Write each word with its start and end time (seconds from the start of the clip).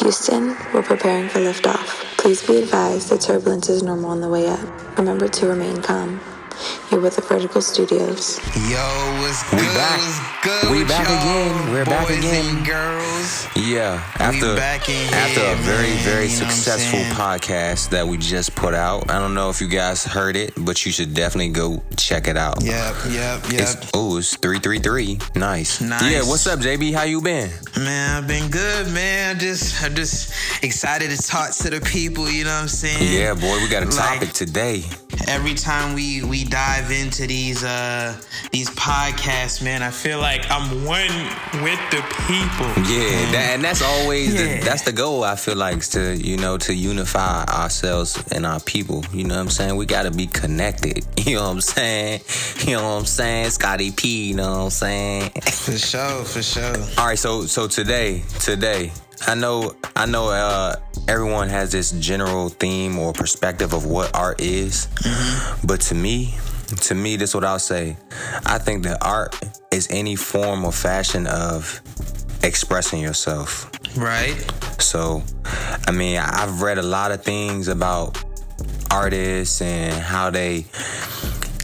Houston, 0.00 0.56
we're 0.72 0.82
preparing 0.82 1.28
for 1.28 1.40
liftoff. 1.40 2.16
Please 2.16 2.42
be 2.46 2.56
advised 2.56 3.10
that 3.10 3.20
turbulence 3.20 3.68
is 3.68 3.82
normal 3.82 4.10
on 4.10 4.22
the 4.22 4.28
way 4.28 4.48
up. 4.48 4.96
Remember 4.96 5.28
to 5.28 5.46
remain 5.46 5.82
calm. 5.82 6.20
You're 6.90 7.00
with 7.00 7.16
the 7.16 7.22
Vertical 7.22 7.60
Studios. 7.62 8.38
Yo, 8.68 8.76
what's 9.20 9.42
good? 9.50 9.60
We 9.60 9.66
good? 9.66 9.74
back. 9.76 9.98
What's 10.00 10.44
good 10.44 10.70
We 10.72 10.78
with 10.80 10.88
back 10.88 11.08
y'all, 11.08 11.18
again. 11.18 11.72
We're 11.72 11.84
back 11.84 12.10
again. 12.10 12.56
And 12.56 12.66
girls. 12.66 13.46
Yeah, 13.56 14.02
after 14.18 14.56
back 14.56 14.88
in 14.88 15.12
after 15.14 15.40
here, 15.40 15.52
a 15.52 15.56
very 15.56 15.88
man, 15.90 16.04
very 16.04 16.26
you 16.26 16.40
know 16.40 16.48
successful 16.48 17.00
podcast 17.14 17.90
that 17.90 18.06
we 18.06 18.16
just 18.18 18.54
put 18.56 18.74
out. 18.74 19.10
I 19.10 19.18
don't 19.18 19.34
know 19.34 19.50
if 19.50 19.60
you 19.60 19.68
guys 19.68 20.04
heard 20.04 20.36
it, 20.36 20.52
but 20.56 20.84
you 20.86 20.92
should 20.92 21.14
definitely 21.14 21.50
go 21.50 21.82
check 21.96 22.26
it 22.26 22.36
out. 22.36 22.62
Yep, 22.62 22.94
yep, 23.10 23.42
yep. 23.50 23.60
It's, 23.60 23.90
oh, 23.94 24.16
it's 24.18 24.36
three 24.36 24.58
three 24.58 24.78
three. 24.78 25.18
Nice. 25.36 25.80
Nice. 25.80 26.10
Yeah. 26.10 26.22
What's 26.28 26.46
up, 26.46 26.60
JB? 26.60 26.94
How 26.94 27.02
you 27.04 27.20
been? 27.20 27.50
Man, 27.76 28.16
I've 28.22 28.26
been 28.28 28.50
good, 28.50 28.88
man. 28.92 29.38
Just 29.38 29.82
I'm 29.84 29.94
just 29.94 30.32
excited 30.64 31.10
to 31.10 31.18
talk 31.18 31.52
to 31.52 31.70
the 31.70 31.80
people, 31.80 32.28
you 32.30 32.44
know 32.44 32.50
what 32.54 32.62
I'm 32.62 32.68
saying? 32.68 32.98
Yeah, 33.14 33.34
boy. 33.34 33.58
We 33.62 33.68
got 33.68 33.82
a 33.82 33.86
Like- 33.86 34.20
topic 34.20 34.32
today. 34.32 34.84
Every 35.28 35.54
time 35.54 35.94
we 35.94 36.22
we 36.22 36.44
dive 36.44 36.90
into 36.90 37.26
these 37.26 37.62
uh 37.64 38.16
these 38.52 38.70
podcasts, 38.70 39.62
man, 39.62 39.82
I 39.82 39.90
feel 39.90 40.18
like 40.18 40.50
I'm 40.50 40.84
one 40.84 41.10
with 41.62 41.80
the 41.90 42.02
people. 42.26 42.66
Yeah, 42.90 43.30
that, 43.32 43.50
and 43.54 43.64
that's 43.64 43.82
always 43.82 44.34
Yeah. 44.34 44.58
the, 44.58 44.64
that's 44.64 44.82
the 44.82 44.92
goal. 44.92 45.22
I 45.24 45.36
feel 45.36 45.56
like 45.56 45.78
is 45.78 45.88
to 45.90 46.16
you 46.16 46.36
know 46.36 46.58
to 46.58 46.74
unify 46.74 47.44
ourselves 47.44 48.22
and 48.32 48.44
our 48.46 48.60
people. 48.60 49.04
You 49.12 49.24
know 49.24 49.34
what 49.36 49.42
I'm 49.42 49.50
saying? 49.50 49.76
We 49.76 49.86
got 49.86 50.02
to 50.04 50.10
be 50.10 50.26
connected. 50.26 51.04
You 51.20 51.36
know 51.36 51.42
what 51.44 51.50
I'm 51.50 51.60
saying? 51.60 52.20
You 52.66 52.76
know 52.76 52.82
what 52.94 52.98
I'm 53.00 53.04
saying? 53.04 53.50
Scotty 53.50 53.92
P. 53.92 54.28
You 54.30 54.34
know 54.36 54.50
what 54.50 54.64
I'm 54.64 54.70
saying? 54.70 55.30
For 55.52 55.76
sure, 55.78 56.24
for 56.24 56.42
sure. 56.42 56.74
All 56.98 57.06
right, 57.06 57.18
so 57.18 57.44
so 57.44 57.68
today, 57.68 58.24
today, 58.40 58.90
I 59.26 59.34
know 59.34 59.74
I 59.96 60.06
know 60.06 60.28
uh 60.30 60.76
everyone 61.08 61.48
has 61.48 61.72
this 61.72 61.92
general 61.92 62.48
theme 62.48 62.98
or 62.98 63.12
perspective 63.12 63.72
of 63.72 63.86
what 63.86 64.14
art 64.16 64.40
is. 64.40 64.88
But 65.64 65.80
to 65.82 65.94
me, 65.94 66.34
to 66.82 66.94
me 66.94 67.16
this 67.16 67.30
is 67.30 67.34
what 67.34 67.44
I'll 67.44 67.58
say. 67.58 67.96
I 68.46 68.58
think 68.58 68.84
that 68.84 68.98
art 69.02 69.36
is 69.70 69.88
any 69.90 70.16
form 70.16 70.64
or 70.64 70.72
fashion 70.72 71.26
of 71.26 71.80
expressing 72.42 73.00
yourself. 73.00 73.70
Right? 73.96 74.34
So, 74.78 75.22
I 75.86 75.90
mean, 75.90 76.18
I've 76.18 76.62
read 76.62 76.78
a 76.78 76.82
lot 76.82 77.10
of 77.12 77.22
things 77.22 77.68
about 77.68 78.22
artists 78.90 79.60
and 79.62 79.94
how 79.94 80.30
they 80.30 80.66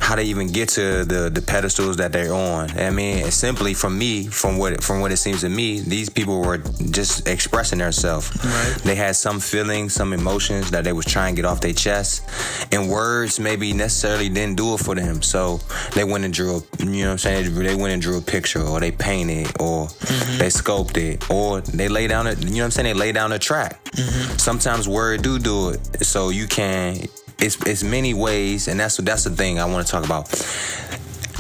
how 0.07 0.15
they 0.15 0.23
even 0.23 0.47
get 0.47 0.69
to 0.69 1.05
the 1.05 1.29
the 1.29 1.43
pedestals 1.43 1.97
that 1.97 2.13
they're 2.13 2.33
on. 2.33 2.71
I 2.79 2.91
mean, 2.91 3.29
simply 3.33 3.75
from 3.75 3.99
me, 3.99 4.29
from 4.29 4.57
what 4.57 4.81
from 4.81 5.01
what 5.01 5.11
it 5.11 5.17
seems 5.17 5.41
to 5.41 5.49
me, 5.49 5.81
these 5.81 6.09
people 6.09 6.43
were 6.43 6.59
just 6.93 7.27
expressing 7.27 7.81
themselves. 7.81 8.31
Right. 8.45 8.81
They 8.85 8.95
had 8.95 9.17
some 9.17 9.41
feelings, 9.41 9.95
some 9.95 10.13
emotions 10.13 10.71
that 10.71 10.85
they 10.85 10.93
was 10.93 11.07
trying 11.07 11.35
to 11.35 11.43
get 11.43 11.45
off 11.45 11.61
their 11.61 11.73
chest, 11.73 12.23
and 12.71 12.89
words 12.89 13.41
maybe 13.41 13.73
necessarily 13.73 14.29
didn't 14.29 14.57
do 14.57 14.75
it 14.75 14.79
for 14.79 14.95
them. 14.95 15.23
So 15.23 15.59
they 15.97 16.05
went 16.05 16.25
and 16.25 16.33
drew, 16.33 16.59
a, 16.59 16.85
you 16.85 17.03
know 17.03 17.07
what 17.07 17.13
I'm 17.13 17.19
saying? 17.19 17.55
They 17.55 17.75
went 17.75 17.93
and 17.93 18.01
drew 18.01 18.19
a 18.19 18.23
picture, 18.23 18.63
or 18.63 18.79
they 18.79 18.93
painted, 18.93 19.49
or 19.59 19.89
mm-hmm. 19.89 20.39
they 20.39 20.51
sculpted, 20.51 21.25
or 21.29 21.63
they 21.63 21.89
lay 21.89 22.07
down 22.07 22.29
a, 22.29 22.35
you 22.35 22.47
know 22.47 22.59
what 22.59 22.65
I'm 22.67 22.71
saying? 22.71 22.87
They 22.87 22.95
lay 22.95 23.11
down 23.11 23.33
a 23.33 23.41
track. 23.41 23.83
Mm-hmm. 23.87 24.37
Sometimes 24.39 24.89
word 24.89 25.23
do 25.23 25.41
do 25.41 25.71
it, 25.71 26.05
so 26.07 26.29
you 26.29 26.47
can. 26.47 27.09
It's 27.39 27.57
it's 27.67 27.85
many 27.85 28.15
ways, 28.15 28.67
and 28.67 28.81
that's 28.81 28.97
that's 28.97 29.25
the 29.25 29.31
thing 29.31 29.59
I 29.59 29.67
want 29.67 29.87
to 29.87 29.93
talk 29.93 30.05
about. 30.05 30.29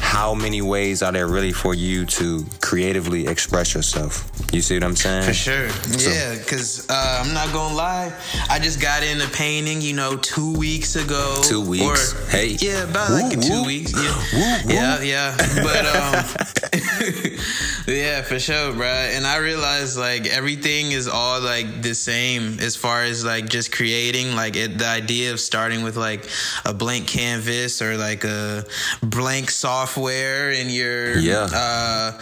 How 0.06 0.34
many 0.34 0.62
ways 0.62 1.02
are 1.02 1.12
there 1.12 1.26
really 1.26 1.52
for 1.52 1.74
you 1.74 2.06
to 2.06 2.46
creatively 2.62 3.26
express 3.26 3.74
yourself? 3.74 4.30
You 4.52 4.62
see 4.62 4.74
what 4.76 4.84
I'm 4.84 4.96
saying? 4.96 5.24
For 5.24 5.34
sure. 5.34 5.68
So- 5.68 6.10
yeah, 6.10 6.36
because 6.38 6.88
uh, 6.88 7.22
I'm 7.22 7.34
not 7.34 7.52
going 7.52 7.70
to 7.70 7.76
lie. 7.76 8.12
I 8.48 8.58
just 8.58 8.80
got 8.80 9.02
into 9.02 9.28
painting, 9.28 9.82
you 9.82 9.92
know, 9.94 10.16
two 10.16 10.56
weeks 10.56 10.94
ago. 10.96 11.42
Two 11.44 11.60
weeks. 11.60 12.14
Or, 12.14 12.30
Hey. 12.30 12.56
Yeah, 12.60 12.84
about 12.84 13.10
Woo, 13.10 13.16
like 13.16 13.41
two 13.41 13.60
woo. 13.62 13.66
weeks. 13.66 13.92
Yeah. 14.32 14.62
Woo. 14.66 14.72
yeah, 14.72 15.03
yeah. 15.03 15.36
But, 15.62 15.84
um, 15.86 16.25
yeah, 17.88 18.22
for 18.22 18.38
sure, 18.38 18.72
bro. 18.72 18.86
And 18.86 19.26
I 19.26 19.36
realized, 19.38 19.98
like, 19.98 20.26
everything 20.26 20.92
is 20.92 21.08
all, 21.08 21.41
like, 21.41 21.82
the 21.82 21.94
same 21.94 22.58
as 22.60 22.76
far 22.76 23.02
as, 23.02 23.25
like, 23.25 23.48
just 23.48 23.70
creating. 23.72 24.34
Like, 24.36 24.56
it, 24.56 24.78
the 24.78 24.86
idea 24.86 25.32
of 25.32 25.41
starting 25.41 25.82
with, 25.82 25.97
like, 25.97 26.28
a 26.64 26.72
blank 26.72 27.06
canvas 27.08 27.82
or, 27.82 27.97
like, 27.97 28.25
a 28.25 28.64
blank 29.02 29.50
software 29.50 30.06
in 30.50 30.71
your 30.71 31.19
Yeah. 31.19 31.49
uh, 31.53 32.12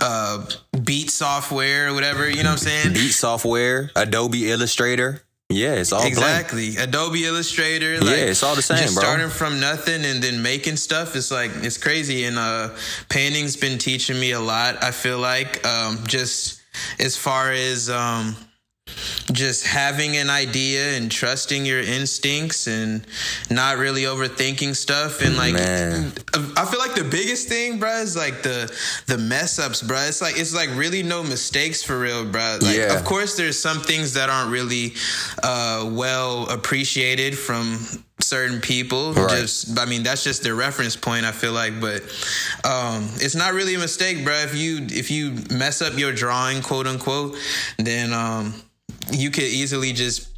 uh, 0.00 0.46
beat 0.84 1.10
software 1.10 1.88
or 1.88 1.94
whatever. 1.94 2.28
You 2.28 2.42
know 2.42 2.50
what 2.50 2.66
I'm 2.66 2.68
saying? 2.68 2.92
Beat 2.94 3.12
software, 3.12 3.90
Adobe 3.96 4.50
Illustrator. 4.50 5.22
Yeah, 5.52 5.72
it's 5.74 5.92
all 5.92 6.00
blank. 6.02 6.12
Exactly. 6.12 6.76
Adobe 6.76 7.24
Illustrator. 7.24 7.98
Like, 7.98 8.10
Yeah, 8.18 8.24
it's 8.26 8.42
all 8.44 8.54
the 8.54 8.62
same, 8.62 8.78
just 8.78 8.94
bro. 8.94 9.02
Starting 9.02 9.30
from 9.30 9.58
nothing 9.58 10.04
and 10.04 10.22
then 10.22 10.42
making 10.42 10.76
stuff 10.76 11.16
is 11.16 11.32
like 11.32 11.50
it's 11.62 11.76
crazy. 11.76 12.24
And 12.24 12.38
uh, 12.38 12.70
painting's 13.08 13.56
been 13.56 13.76
teaching 13.78 14.18
me 14.20 14.30
a 14.30 14.40
lot. 14.40 14.82
I 14.84 14.92
feel 14.92 15.18
like 15.18 15.66
um, 15.66 16.06
just 16.06 16.60
as 17.00 17.16
far 17.16 17.50
as 17.50 17.90
um, 17.90 18.36
just 19.32 19.66
having 19.66 20.16
an 20.16 20.30
idea 20.30 20.96
and 20.96 21.10
trusting 21.10 21.64
your 21.64 21.80
instincts 21.80 22.66
and 22.66 23.06
not 23.50 23.78
really 23.78 24.02
overthinking 24.02 24.74
stuff 24.76 25.22
and 25.22 25.36
like 25.36 25.54
Man. 25.54 26.12
I 26.56 26.64
feel 26.66 26.78
like 26.80 26.94
the 26.94 27.08
biggest 27.10 27.48
thing, 27.48 27.78
bruh, 27.80 28.02
is 28.02 28.16
like 28.16 28.42
the 28.42 28.70
the 29.06 29.18
mess 29.18 29.58
ups, 29.58 29.82
bruh. 29.82 30.08
It's 30.08 30.20
like 30.22 30.38
it's 30.38 30.54
like 30.54 30.70
really 30.74 31.02
no 31.02 31.22
mistakes 31.22 31.82
for 31.82 31.98
real, 31.98 32.24
bruh. 32.24 32.60
Like 32.62 32.76
Yeah. 32.76 32.96
of 32.98 33.04
course 33.04 33.36
there's 33.36 33.58
some 33.58 33.80
things 33.80 34.14
that 34.14 34.28
aren't 34.30 34.50
really 34.50 34.94
uh 35.42 35.88
well 35.90 36.48
appreciated 36.48 37.36
from 37.38 37.78
certain 38.22 38.60
people 38.60 39.12
Right. 39.14 39.30
just 39.30 39.78
i 39.78 39.84
mean 39.84 40.02
that's 40.02 40.22
just 40.24 40.42
their 40.42 40.54
reference 40.54 40.96
point 40.96 41.24
i 41.24 41.32
feel 41.32 41.52
like 41.52 41.80
but 41.80 42.02
um 42.64 43.08
it's 43.16 43.34
not 43.34 43.52
really 43.54 43.74
a 43.74 43.78
mistake 43.78 44.18
bruh. 44.18 44.44
if 44.44 44.54
you 44.54 44.86
if 44.90 45.10
you 45.10 45.32
mess 45.50 45.82
up 45.82 45.98
your 45.98 46.12
drawing 46.12 46.62
quote 46.62 46.86
unquote 46.86 47.36
then 47.78 48.12
um 48.12 48.54
you 49.12 49.30
could 49.30 49.44
easily 49.44 49.92
just 49.92 50.29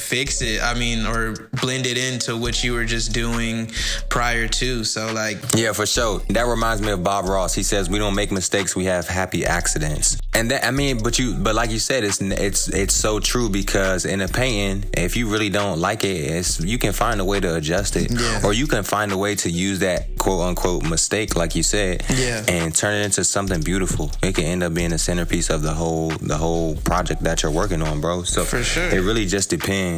fix 0.00 0.42
it 0.42 0.62
i 0.62 0.74
mean 0.74 1.06
or 1.06 1.34
blend 1.60 1.86
it 1.86 1.98
into 1.98 2.36
what 2.36 2.64
you 2.64 2.72
were 2.72 2.84
just 2.84 3.12
doing 3.12 3.70
prior 4.08 4.48
to 4.48 4.82
so 4.84 5.12
like 5.12 5.38
Yeah, 5.54 5.72
for 5.72 5.86
sure. 5.86 6.20
That 6.30 6.46
reminds 6.46 6.80
me 6.82 6.90
of 6.92 7.02
Bob 7.04 7.26
Ross. 7.26 7.54
He 7.54 7.62
says 7.62 7.90
we 7.90 7.98
don't 7.98 8.14
make 8.14 8.30
mistakes, 8.32 8.74
we 8.74 8.84
have 8.86 9.06
happy 9.08 9.44
accidents. 9.44 10.16
And 10.32 10.50
that 10.50 10.64
I 10.64 10.70
mean, 10.70 11.02
but 11.02 11.18
you 11.18 11.34
but 11.34 11.54
like 11.54 11.70
you 11.70 11.78
said, 11.78 12.04
it's 12.04 12.20
it's 12.20 12.68
it's 12.68 12.94
so 12.94 13.20
true 13.20 13.48
because 13.50 14.04
in 14.06 14.20
a 14.20 14.28
painting, 14.28 14.88
if 14.94 15.16
you 15.16 15.28
really 15.28 15.50
don't 15.50 15.78
like 15.80 16.04
it, 16.04 16.16
it's 16.36 16.60
you 16.60 16.78
can 16.78 16.92
find 16.92 17.20
a 17.20 17.24
way 17.24 17.40
to 17.40 17.50
adjust 17.56 17.96
it. 17.96 18.08
Yeah. 18.10 18.40
Or 18.46 18.52
you 18.52 18.66
can 18.66 18.84
find 18.84 19.12
a 19.12 19.18
way 19.18 19.34
to 19.42 19.48
use 19.50 19.78
that 19.80 20.16
quote 20.18 20.42
unquote 20.48 20.82
mistake, 20.88 21.34
like 21.36 21.54
you 21.58 21.62
said, 21.62 22.04
Yeah. 22.08 22.44
and 22.48 22.74
turn 22.74 22.94
it 23.00 23.04
into 23.04 23.22
something 23.24 23.60
beautiful. 23.60 24.10
It 24.22 24.34
can 24.36 24.44
end 24.44 24.62
up 24.62 24.72
being 24.72 24.90
the 24.90 24.98
centerpiece 24.98 25.50
of 25.50 25.62
the 25.62 25.72
whole 25.80 26.10
the 26.32 26.36
whole 26.44 26.76
project 26.90 27.22
that 27.24 27.42
you're 27.42 27.52
working 27.62 27.82
on, 27.82 28.00
bro. 28.00 28.22
So 28.22 28.44
For 28.44 28.62
sure. 28.62 28.88
it 28.96 29.00
really 29.08 29.26
just 29.26 29.50
depends. 29.50 29.89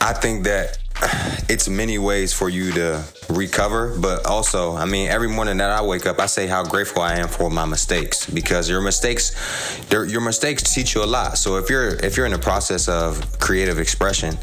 I 0.00 0.12
think 0.12 0.44
that 0.44 0.78
it's 1.48 1.68
many 1.68 1.98
ways 1.98 2.32
for 2.32 2.48
you 2.48 2.72
to 2.72 3.02
recover, 3.28 3.98
but 3.98 4.26
also, 4.26 4.76
I 4.76 4.84
mean, 4.84 5.08
every 5.08 5.28
morning 5.28 5.58
that 5.58 5.70
I 5.70 5.82
wake 5.82 6.06
up, 6.06 6.18
I 6.20 6.26
say 6.26 6.46
how 6.46 6.64
grateful 6.64 7.02
I 7.02 7.16
am 7.16 7.28
for 7.28 7.50
my 7.50 7.64
mistakes 7.64 8.28
because 8.28 8.68
your 8.68 8.80
mistakes, 8.80 9.34
your 9.90 10.20
mistakes 10.20 10.74
teach 10.74 10.94
you 10.94 11.02
a 11.02 11.06
lot. 11.06 11.38
So 11.38 11.56
if 11.56 11.70
you're 11.70 11.94
if 12.04 12.16
you're 12.16 12.26
in 12.26 12.32
the 12.32 12.38
process 12.38 12.88
of 12.88 13.38
creative 13.38 13.78
expression 13.78 14.38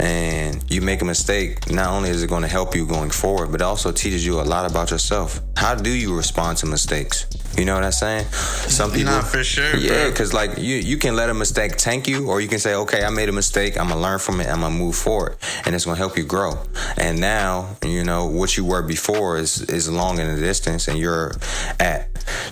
and 0.00 0.64
you 0.72 0.80
make 0.80 1.02
a 1.02 1.04
mistake, 1.04 1.70
not 1.70 1.90
only 1.90 2.08
is 2.10 2.22
it 2.22 2.28
going 2.28 2.42
to 2.42 2.48
help 2.48 2.74
you 2.74 2.86
going 2.86 3.10
forward, 3.10 3.52
but 3.52 3.60
it 3.60 3.64
also 3.64 3.92
teaches 3.92 4.24
you 4.24 4.40
a 4.40 4.42
lot 4.42 4.68
about 4.70 4.90
yourself. 4.90 5.40
How 5.56 5.74
do 5.74 5.90
you 5.90 6.16
respond 6.16 6.56
to 6.58 6.66
mistakes? 6.66 7.26
You 7.58 7.66
know 7.66 7.74
what 7.74 7.84
I'm 7.84 7.92
saying? 7.92 8.24
Some 8.24 8.92
people, 8.92 9.12
Nah, 9.12 9.22
for 9.22 9.44
sure, 9.44 9.76
yeah, 9.76 10.08
because 10.08 10.32
like 10.32 10.56
you, 10.56 10.76
you 10.76 10.96
can 10.96 11.16
let 11.16 11.28
a 11.28 11.34
mistake 11.34 11.76
tank 11.76 12.08
you, 12.08 12.30
or 12.30 12.40
you 12.40 12.48
can 12.48 12.58
say, 12.58 12.74
okay, 12.74 13.04
I 13.04 13.10
made 13.10 13.28
a 13.28 13.32
mistake. 13.32 13.78
I'm 13.78 13.88
gonna 13.88 14.00
learn 14.00 14.18
from 14.18 14.40
it. 14.40 14.48
I'm 14.48 14.60
gonna 14.60 14.74
move 14.74 14.94
forward, 14.94 15.36
and 15.66 15.74
it's 15.74 15.84
gonna 15.84 15.98
help 15.98 16.16
you 16.16 16.24
grow. 16.24 16.54
And 16.96 17.20
now, 17.20 17.76
you 17.84 18.04
know 18.04 18.26
what 18.26 18.56
you 18.56 18.64
were 18.64 18.82
before 18.82 19.36
is 19.36 19.62
is 19.62 19.90
long 19.90 20.18
in 20.20 20.34
the 20.34 20.40
distance, 20.40 20.86
and 20.88 20.96
you're 20.96 21.32
at 21.80 22.08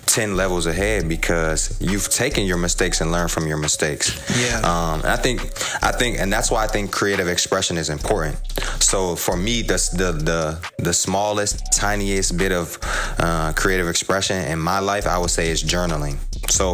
ten 0.07 0.37
levels 0.37 0.67
ahead 0.67 1.09
because 1.09 1.79
you've 1.81 2.09
taken 2.09 2.45
your 2.45 2.59
mistakes 2.59 3.01
and 3.01 3.13
learned 3.13 3.31
from 3.31 3.47
your 3.47 3.59
mistakes. 3.59 4.13
Yeah. 4.39 4.59
Um, 4.59 5.01
and 5.01 5.11
I 5.11 5.17
think, 5.17 5.41
I 5.83 5.93
think, 5.93 6.19
and 6.19 6.31
that's 6.33 6.51
why 6.51 6.65
I 6.65 6.67
think 6.67 6.91
creative 6.91 7.29
expression 7.39 7.79
is 7.79 7.89
important. 7.89 8.37
So 8.83 9.15
for 9.15 9.37
me, 9.37 9.63
the 9.63 9.79
the 10.01 10.11
the, 10.31 10.41
the 10.89 10.93
smallest, 10.93 11.55
tiniest 11.73 12.37
bit 12.37 12.53
of 12.53 12.79
uh, 13.19 13.53
creative 13.53 13.89
expression 13.89 14.39
in 14.53 14.59
my 14.59 14.81
life, 14.81 15.07
I 15.07 15.19
would 15.19 15.31
say, 15.31 15.51
is 15.51 15.63
journaling. 15.63 16.17
So 16.51 16.67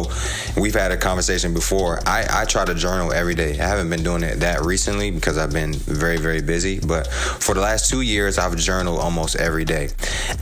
we've 0.59 0.73
had 0.73 0.91
a 0.91 0.97
conversation 0.97 1.53
before. 1.53 1.99
I, 2.07 2.25
I 2.41 2.45
try 2.45 2.65
to 2.65 2.73
journal 2.73 3.13
every 3.13 3.35
day. 3.35 3.51
I 3.59 3.67
haven't 3.73 3.89
been 3.89 4.03
doing 4.03 4.23
it 4.23 4.39
that 4.39 4.61
recently 4.63 5.11
because 5.11 5.37
I've 5.37 5.53
been 5.53 5.73
very, 5.73 6.17
very 6.17 6.41
busy. 6.41 6.79
But 6.79 7.07
for 7.45 7.53
the 7.53 7.61
last 7.61 7.89
two 7.91 8.01
years, 8.01 8.37
I've 8.37 8.55
journaled 8.55 8.99
almost 8.99 9.35
every 9.35 9.65
day. 9.65 9.89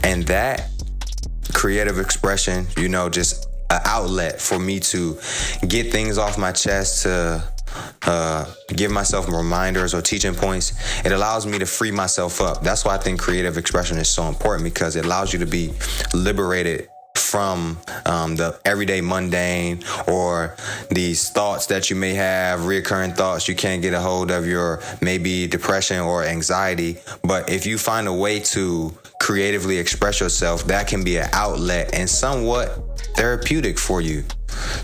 And 0.02 0.24
that 0.28 0.70
creative 1.52 1.98
expression, 1.98 2.66
you 2.78 2.88
know, 2.88 3.10
just 3.10 3.46
an 3.70 3.80
outlet 3.84 4.40
for 4.40 4.58
me 4.58 4.80
to 4.80 5.18
get 5.66 5.92
things 5.92 6.16
off 6.16 6.38
my 6.38 6.52
chest 6.52 7.02
to 7.02 7.42
uh, 8.02 8.46
give 8.68 8.90
myself 8.90 9.28
reminders 9.28 9.94
or 9.94 10.02
teaching 10.02 10.34
points, 10.34 10.72
it 11.04 11.12
allows 11.12 11.46
me 11.46 11.58
to 11.58 11.66
free 11.66 11.90
myself 11.90 12.40
up. 12.40 12.62
That's 12.62 12.84
why 12.84 12.94
I 12.94 12.98
think 12.98 13.20
creative 13.20 13.58
expression 13.58 13.98
is 13.98 14.08
so 14.08 14.28
important 14.28 14.64
because 14.64 14.96
it 14.96 15.04
allows 15.04 15.32
you 15.32 15.38
to 15.40 15.46
be 15.46 15.72
liberated 16.12 16.88
from 17.34 17.76
um, 18.06 18.36
the 18.36 18.56
everyday 18.64 19.00
mundane 19.00 19.82
or 20.06 20.54
these 20.92 21.30
thoughts 21.30 21.66
that 21.66 21.90
you 21.90 21.96
may 21.96 22.14
have, 22.14 22.60
reoccurring 22.60 23.16
thoughts 23.16 23.48
you 23.48 23.56
can't 23.56 23.82
get 23.82 23.92
a 23.92 23.98
hold 23.98 24.30
of 24.30 24.46
your 24.46 24.80
maybe 25.02 25.48
depression 25.48 25.98
or 25.98 26.22
anxiety. 26.22 26.96
But 27.24 27.50
if 27.50 27.66
you 27.66 27.76
find 27.76 28.06
a 28.06 28.12
way 28.12 28.38
to 28.54 28.96
creatively 29.20 29.78
express 29.78 30.20
yourself, 30.20 30.62
that 30.68 30.86
can 30.86 31.02
be 31.02 31.16
an 31.16 31.28
outlet 31.32 31.92
and 31.92 32.08
somewhat 32.08 33.00
therapeutic 33.16 33.80
for 33.80 34.00
you. 34.00 34.22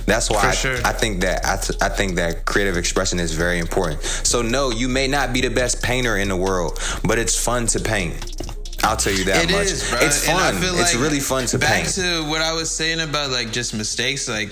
That's 0.06 0.29
why 0.29 0.49
I, 0.49 0.50
sure. 0.50 0.79
I, 0.85 0.93
think 0.93 1.20
that 1.20 1.47
I, 1.47 1.56
th- 1.56 1.81
I 1.81 1.88
think 1.88 2.17
that 2.17 2.47
creative 2.47 2.76
expression 2.76 3.20
is 3.20 3.32
very 3.32 3.61
important. 3.61 4.02
So 4.02 4.43
no, 4.43 4.70
you 4.70 4.88
may 4.88 5.06
not 5.06 5.32
be 5.32 5.41
the 5.41 5.50
best 5.50 5.85
painter 5.85 6.17
in 6.17 6.29
the 6.29 6.37
world, 6.37 6.81
but 7.05 7.17
it's 7.17 7.38
fun 7.38 7.69
to 7.69 7.79
paint. 7.79 8.50
I'll 8.82 8.96
tell 8.96 9.12
you 9.12 9.24
that 9.24 9.44
It 9.44 9.50
much. 9.52 9.66
is. 9.66 9.82
It's 9.92 10.26
fun. 10.26 10.54
it's 10.56 10.94
like 10.94 11.02
really 11.02 11.20
fun 11.20 11.46
to 11.46 11.58
back 11.58 11.82
paint. 11.84 11.88
to 11.94 12.24
what 12.28 12.40
I 12.42 12.52
was 12.52 12.70
saying 12.70 13.00
about 13.00 13.30
like 13.30 13.52
just 13.52 13.74
mistakes. 13.74 14.28
Like, 14.28 14.50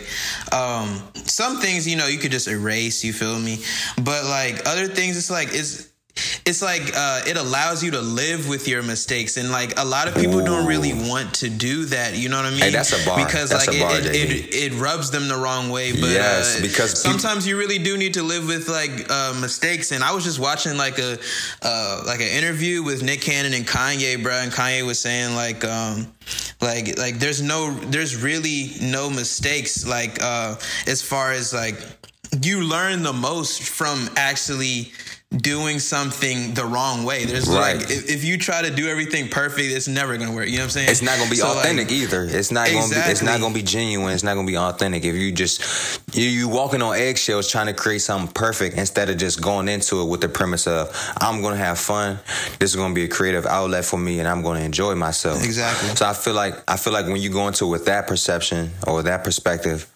um, 0.52 1.02
some 1.24 1.60
things 1.60 1.86
you 1.88 1.96
know 1.96 2.06
you 2.06 2.18
could 2.18 2.30
just 2.30 2.48
erase. 2.48 3.02
You 3.04 3.12
feel 3.12 3.38
me? 3.38 3.58
But 3.96 4.24
like 4.24 4.66
other 4.66 4.86
things, 4.86 5.16
it's 5.16 5.30
like 5.30 5.48
it's. 5.52 5.87
It's 6.44 6.62
like 6.62 6.92
uh, 6.94 7.22
it 7.26 7.36
allows 7.36 7.82
you 7.82 7.90
to 7.92 8.00
live 8.00 8.48
with 8.48 8.68
your 8.68 8.82
mistakes, 8.82 9.36
and 9.36 9.50
like 9.50 9.78
a 9.78 9.84
lot 9.84 10.08
of 10.08 10.14
people 10.14 10.44
don't 10.44 10.66
really 10.66 10.94
want 10.94 11.34
to 11.36 11.48
do 11.50 11.84
that. 11.86 12.16
You 12.16 12.28
know 12.28 12.36
what 12.36 12.46
I 12.46 12.50
mean? 12.50 12.60
Hey, 12.60 12.70
that's 12.70 12.92
a 12.92 13.06
bar. 13.06 13.24
Because 13.24 13.50
That's 13.50 13.66
like 13.66 13.76
a 13.76 13.80
bar, 13.80 13.96
it, 13.98 14.06
it, 14.06 14.30
it, 14.30 14.72
it 14.72 14.80
rubs 14.80 15.10
them 15.10 15.28
the 15.28 15.36
wrong 15.36 15.70
way. 15.70 15.92
But 15.92 16.10
Yes, 16.10 16.58
uh, 16.58 16.62
because 16.62 17.00
sometimes 17.00 17.46
you 17.46 17.58
really 17.58 17.78
do 17.78 17.96
need 17.96 18.14
to 18.14 18.22
live 18.22 18.46
with 18.46 18.68
like 18.68 19.10
uh, 19.10 19.34
mistakes. 19.40 19.92
And 19.92 20.02
I 20.02 20.12
was 20.12 20.24
just 20.24 20.38
watching 20.38 20.76
like 20.76 20.98
a 20.98 21.18
uh, 21.62 22.02
like 22.06 22.20
an 22.20 22.28
interview 22.28 22.82
with 22.82 23.02
Nick 23.02 23.20
Cannon 23.20 23.54
and 23.54 23.66
Kanye, 23.66 24.22
bro, 24.22 24.34
and 24.34 24.52
Kanye 24.52 24.86
was 24.86 24.98
saying 24.98 25.34
like 25.34 25.64
um 25.64 26.12
like 26.60 26.98
like 26.98 27.18
there's 27.18 27.40
no 27.42 27.70
there's 27.70 28.20
really 28.22 28.72
no 28.80 29.08
mistakes 29.08 29.86
like 29.86 30.22
uh 30.22 30.56
as 30.86 31.02
far 31.02 31.32
as 31.32 31.52
like 31.54 31.76
you 32.42 32.62
learn 32.62 33.02
the 33.02 33.12
most 33.12 33.62
from 33.62 34.08
actually 34.16 34.92
doing 35.36 35.78
something 35.78 36.54
the 36.54 36.64
wrong 36.64 37.04
way. 37.04 37.24
There's 37.26 37.48
Right. 37.48 37.76
like 37.76 37.90
if, 37.90 38.08
if 38.08 38.24
you 38.24 38.38
try 38.38 38.62
to 38.62 38.70
do 38.70 38.88
everything 38.88 39.28
perfect, 39.28 39.70
it's 39.70 39.86
never 39.86 40.16
gonna 40.16 40.32
work. 40.32 40.46
You 40.46 40.52
know 40.52 40.58
what 40.60 40.64
I'm 40.64 40.70
saying? 40.70 40.90
It's 40.90 41.02
not 41.02 41.18
gonna 41.18 41.30
be 41.30 41.36
So, 41.36 41.48
like, 41.48 41.58
authentic 41.58 41.92
either. 41.92 42.24
It's 42.24 42.50
not 42.50 42.68
gonna 42.70 42.88
be. 42.88 42.94
It's 42.96 43.22
not 43.22 43.38
gonna 43.40 43.54
be 43.54 43.62
genuine. 43.62 44.14
It's 44.14 44.22
not 44.22 44.34
gonna 44.34 44.46
be 44.46 44.56
authentic 44.56 45.04
if 45.04 45.14
you 45.14 45.30
just 45.32 45.60
you, 46.14 46.24
you 46.24 46.48
walking 46.48 46.80
on 46.80 46.94
eggshells 46.96 47.46
trying 47.50 47.66
to 47.66 47.74
create 47.74 48.00
something 48.00 48.32
perfect 48.32 48.76
instead 48.78 49.10
of 49.10 49.18
just 49.18 49.42
going 49.42 49.68
into 49.68 50.00
it 50.00 50.06
with 50.06 50.22
the 50.22 50.30
premise 50.30 50.66
of 50.66 50.90
I'm 51.20 51.42
gonna 51.42 51.56
have 51.56 51.78
fun. 51.78 52.18
This 52.58 52.70
is 52.70 52.76
gonna 52.76 52.94
be 52.94 53.04
a 53.04 53.08
creative 53.08 53.44
outlet 53.44 53.84
for 53.84 53.98
me, 53.98 54.20
and 54.20 54.28
I'm 54.28 54.42
gonna 54.42 54.60
enjoy 54.60 54.94
myself. 54.94 55.44
Exactly. 55.44 55.94
So 55.94 56.06
I 56.06 56.14
feel 56.14 56.34
like 56.34 56.54
I 56.66 56.76
feel 56.78 56.94
like 56.94 57.06
when 57.06 57.16
you 57.20 57.28
go 57.30 57.46
into 57.48 57.66
it 57.66 57.68
with 57.68 57.84
that 57.84 58.06
perception 58.06 58.70
or 58.86 59.02
that 59.02 59.24
perspective, 59.24 59.86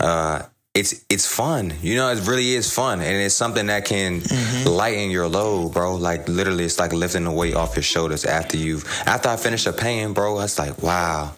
uh, 0.00 0.42
it's 0.74 1.04
it's 1.10 1.26
fun. 1.26 1.74
You 1.82 1.96
know, 1.96 2.08
it 2.10 2.26
really 2.26 2.54
is 2.54 2.72
fun, 2.72 3.00
and 3.02 3.16
it's 3.16 3.34
something 3.34 3.66
that 3.66 3.84
can 3.84 4.20
Mm-hmm. 4.22 4.68
lighten 4.68 5.10
your 5.10 5.28
load, 5.28 5.72
bro. 5.74 5.96
Like 5.96 6.28
literally, 6.28 6.64
it's 6.64 6.78
like 6.78 6.92
lifting 6.92 7.24
the 7.24 7.30
weight 7.30 7.54
off 7.54 7.74
your 7.76 7.82
shoulders 7.82 8.24
after 8.24 8.56
you've 8.56 8.84
after 9.06 9.28
I 9.28 9.36
finish 9.36 9.66
a 9.66 9.72
pain, 9.72 10.12
bro. 10.14 10.40
It's 10.40 10.58
like 10.58 10.82
wow, 10.82 11.32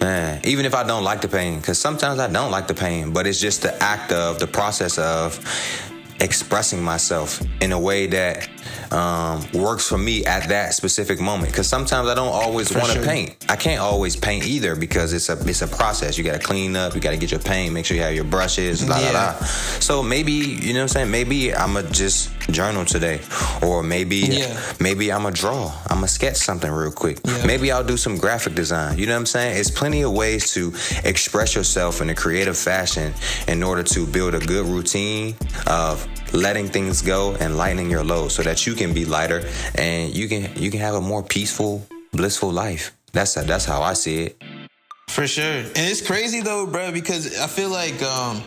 man. 0.00 0.40
Even 0.44 0.64
if 0.64 0.74
I 0.74 0.84
don't 0.84 1.04
like 1.04 1.20
the 1.20 1.28
pain, 1.28 1.58
because 1.60 1.78
sometimes 1.78 2.18
I 2.18 2.28
don't 2.32 2.50
like 2.50 2.66
the 2.68 2.74
pain, 2.74 3.12
but 3.12 3.26
it's 3.26 3.40
just 3.40 3.62
the 3.62 3.74
act 3.82 4.10
of 4.12 4.38
the 4.38 4.46
process 4.46 4.98
of 4.98 5.38
expressing 6.20 6.82
myself 6.82 7.42
in 7.60 7.72
a 7.72 7.78
way 7.78 8.06
that 8.06 8.48
um, 8.92 9.42
works 9.52 9.88
for 9.88 9.98
me 9.98 10.24
at 10.24 10.48
that 10.48 10.74
specific 10.74 11.20
moment. 11.20 11.52
Because 11.52 11.66
sometimes 11.66 12.08
I 12.08 12.14
don't 12.14 12.28
always 12.32 12.72
want 12.74 12.86
to 12.88 12.94
sure. 12.94 13.04
paint. 13.04 13.36
I 13.48 13.56
can't 13.56 13.80
always 13.80 14.14
paint 14.16 14.46
either 14.46 14.76
because 14.76 15.12
it's 15.12 15.28
a 15.28 15.38
it's 15.48 15.62
a 15.62 15.66
process. 15.68 16.16
You 16.18 16.24
got 16.24 16.40
to 16.40 16.46
clean 16.46 16.76
up. 16.76 16.94
You 16.94 17.00
got 17.00 17.10
to 17.12 17.16
get 17.16 17.30
your 17.30 17.40
paint. 17.40 17.72
Make 17.72 17.86
sure 17.86 17.96
you 17.96 18.02
have 18.02 18.14
your 18.14 18.24
brushes. 18.24 18.86
La 18.88 18.96
la 18.98 19.02
Yeah. 19.02 19.12
la. 19.12 19.32
So 19.80 20.02
maybe 20.02 20.32
you 20.32 20.72
know 20.74 20.80
what 20.80 20.82
I'm 20.82 20.88
saying. 20.88 21.10
Maybe 21.10 21.54
I'ma 21.54 21.82
just 21.90 22.30
journal 22.50 22.84
today, 22.84 23.20
or 23.62 23.82
maybe 23.82 24.16
Yeah. 24.18 24.60
maybe 24.80 25.10
I'ma 25.12 25.30
draw. 25.30 25.72
I'ma 25.88 26.06
sketch 26.06 26.36
something 26.36 26.70
real 26.70 26.92
quick. 26.92 27.18
Yeah. 27.24 27.46
Maybe 27.46 27.70
I'll 27.72 27.84
do 27.84 27.96
some 27.96 28.16
graphic 28.18 28.54
design. 28.54 28.98
You 28.98 29.06
know 29.06 29.14
what 29.14 29.20
I'm 29.20 29.26
saying? 29.26 29.56
It's 29.58 29.70
plenty 29.70 30.02
of 30.02 30.12
ways 30.12 30.52
to 30.54 30.72
express 31.04 31.54
yourself 31.54 32.00
in 32.02 32.10
a 32.10 32.14
creative 32.14 32.56
fashion 32.58 33.14
in 33.48 33.62
order 33.62 33.82
to 33.82 34.06
build 34.06 34.34
a 34.34 34.40
good 34.40 34.66
routine 34.66 35.34
of 35.66 36.06
letting 36.32 36.68
things 36.68 37.02
go 37.02 37.34
and 37.36 37.56
lightening 37.56 37.90
your 37.90 38.04
load 38.04 38.32
so 38.32 38.42
that 38.42 38.66
you 38.66 38.74
can 38.74 38.92
be 38.92 39.04
lighter 39.04 39.42
and 39.74 40.14
you 40.14 40.28
can 40.28 40.50
you 40.56 40.70
can 40.70 40.80
have 40.80 40.94
a 40.94 41.00
more 41.00 41.22
peaceful, 41.22 41.86
blissful 42.12 42.50
life. 42.50 42.92
That's 43.12 43.34
that's 43.34 43.64
how 43.64 43.82
I 43.82 43.94
see 43.94 44.24
it. 44.24 44.42
For 45.08 45.26
sure. 45.26 45.44
And 45.44 45.76
it's 45.76 46.00
crazy 46.00 46.40
though, 46.40 46.66
bro, 46.66 46.90
because 46.90 47.38
I 47.38 47.46
feel 47.46 47.68
like 47.68 48.02
um 48.02 48.42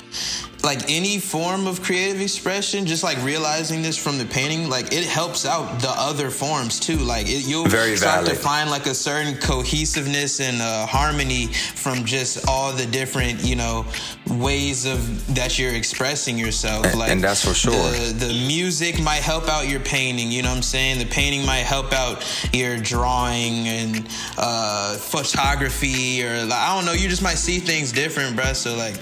like 0.65 0.89
any 0.89 1.19
form 1.19 1.67
of 1.67 1.81
creative 1.83 2.19
expression, 2.19 2.85
just 2.87 3.03
like 3.03 3.21
realizing 3.23 3.83
this 3.83 3.95
from 3.97 4.17
the 4.17 4.25
painting, 4.25 4.67
like 4.67 4.91
it 4.91 5.05
helps 5.05 5.45
out 5.45 5.79
the 5.79 5.89
other 5.91 6.29
forms 6.31 6.79
too. 6.79 6.97
Like 6.97 7.27
it, 7.29 7.45
you'll 7.47 7.67
Very 7.67 7.95
start 7.95 8.25
valid. 8.25 8.35
to 8.35 8.35
find 8.35 8.69
like 8.71 8.87
a 8.87 8.95
certain 8.95 9.37
cohesiveness 9.37 10.39
and 10.41 10.61
uh, 10.61 10.87
harmony 10.87 11.47
from 11.53 12.03
just 12.03 12.47
all 12.49 12.73
the 12.73 12.87
different, 12.87 13.43
you 13.43 13.55
know, 13.55 13.85
ways 14.27 14.85
of 14.87 15.35
that 15.35 15.59
you're 15.59 15.73
expressing 15.75 16.37
yourself. 16.37 16.85
And- 16.85 16.99
like 16.99 17.11
and 17.11 17.23
that's 17.23 17.45
for 17.47 17.53
sure. 17.53 17.71
The, 17.91 18.25
the 18.25 18.33
music 18.47 18.99
might 18.99 19.21
help 19.21 19.47
out 19.47 19.69
your 19.69 19.81
painting. 19.81 20.31
You 20.31 20.41
know 20.41 20.49
what 20.49 20.57
I'm 20.57 20.63
saying? 20.63 20.97
The 20.97 21.05
painting 21.05 21.45
might 21.45 21.65
help 21.75 21.93
out 21.93 22.25
your 22.51 22.77
drawing 22.79 23.67
and 23.67 24.07
uh, 24.37 24.95
photography, 24.95 26.23
or 26.25 26.43
like, 26.45 26.57
I 26.59 26.75
don't 26.75 26.85
know. 26.85 26.93
You 26.93 27.07
just 27.07 27.21
might 27.21 27.37
see 27.37 27.59
things 27.59 27.91
different, 27.91 28.35
bruh. 28.35 28.55
So 28.55 28.75
like, 28.75 28.95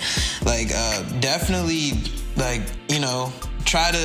like 0.45 0.71
uh, 0.75 1.03
definitely, 1.21 1.52
like 2.35 2.61
you 2.89 2.99
know, 2.99 3.31
try 3.65 3.91
to 3.91 3.97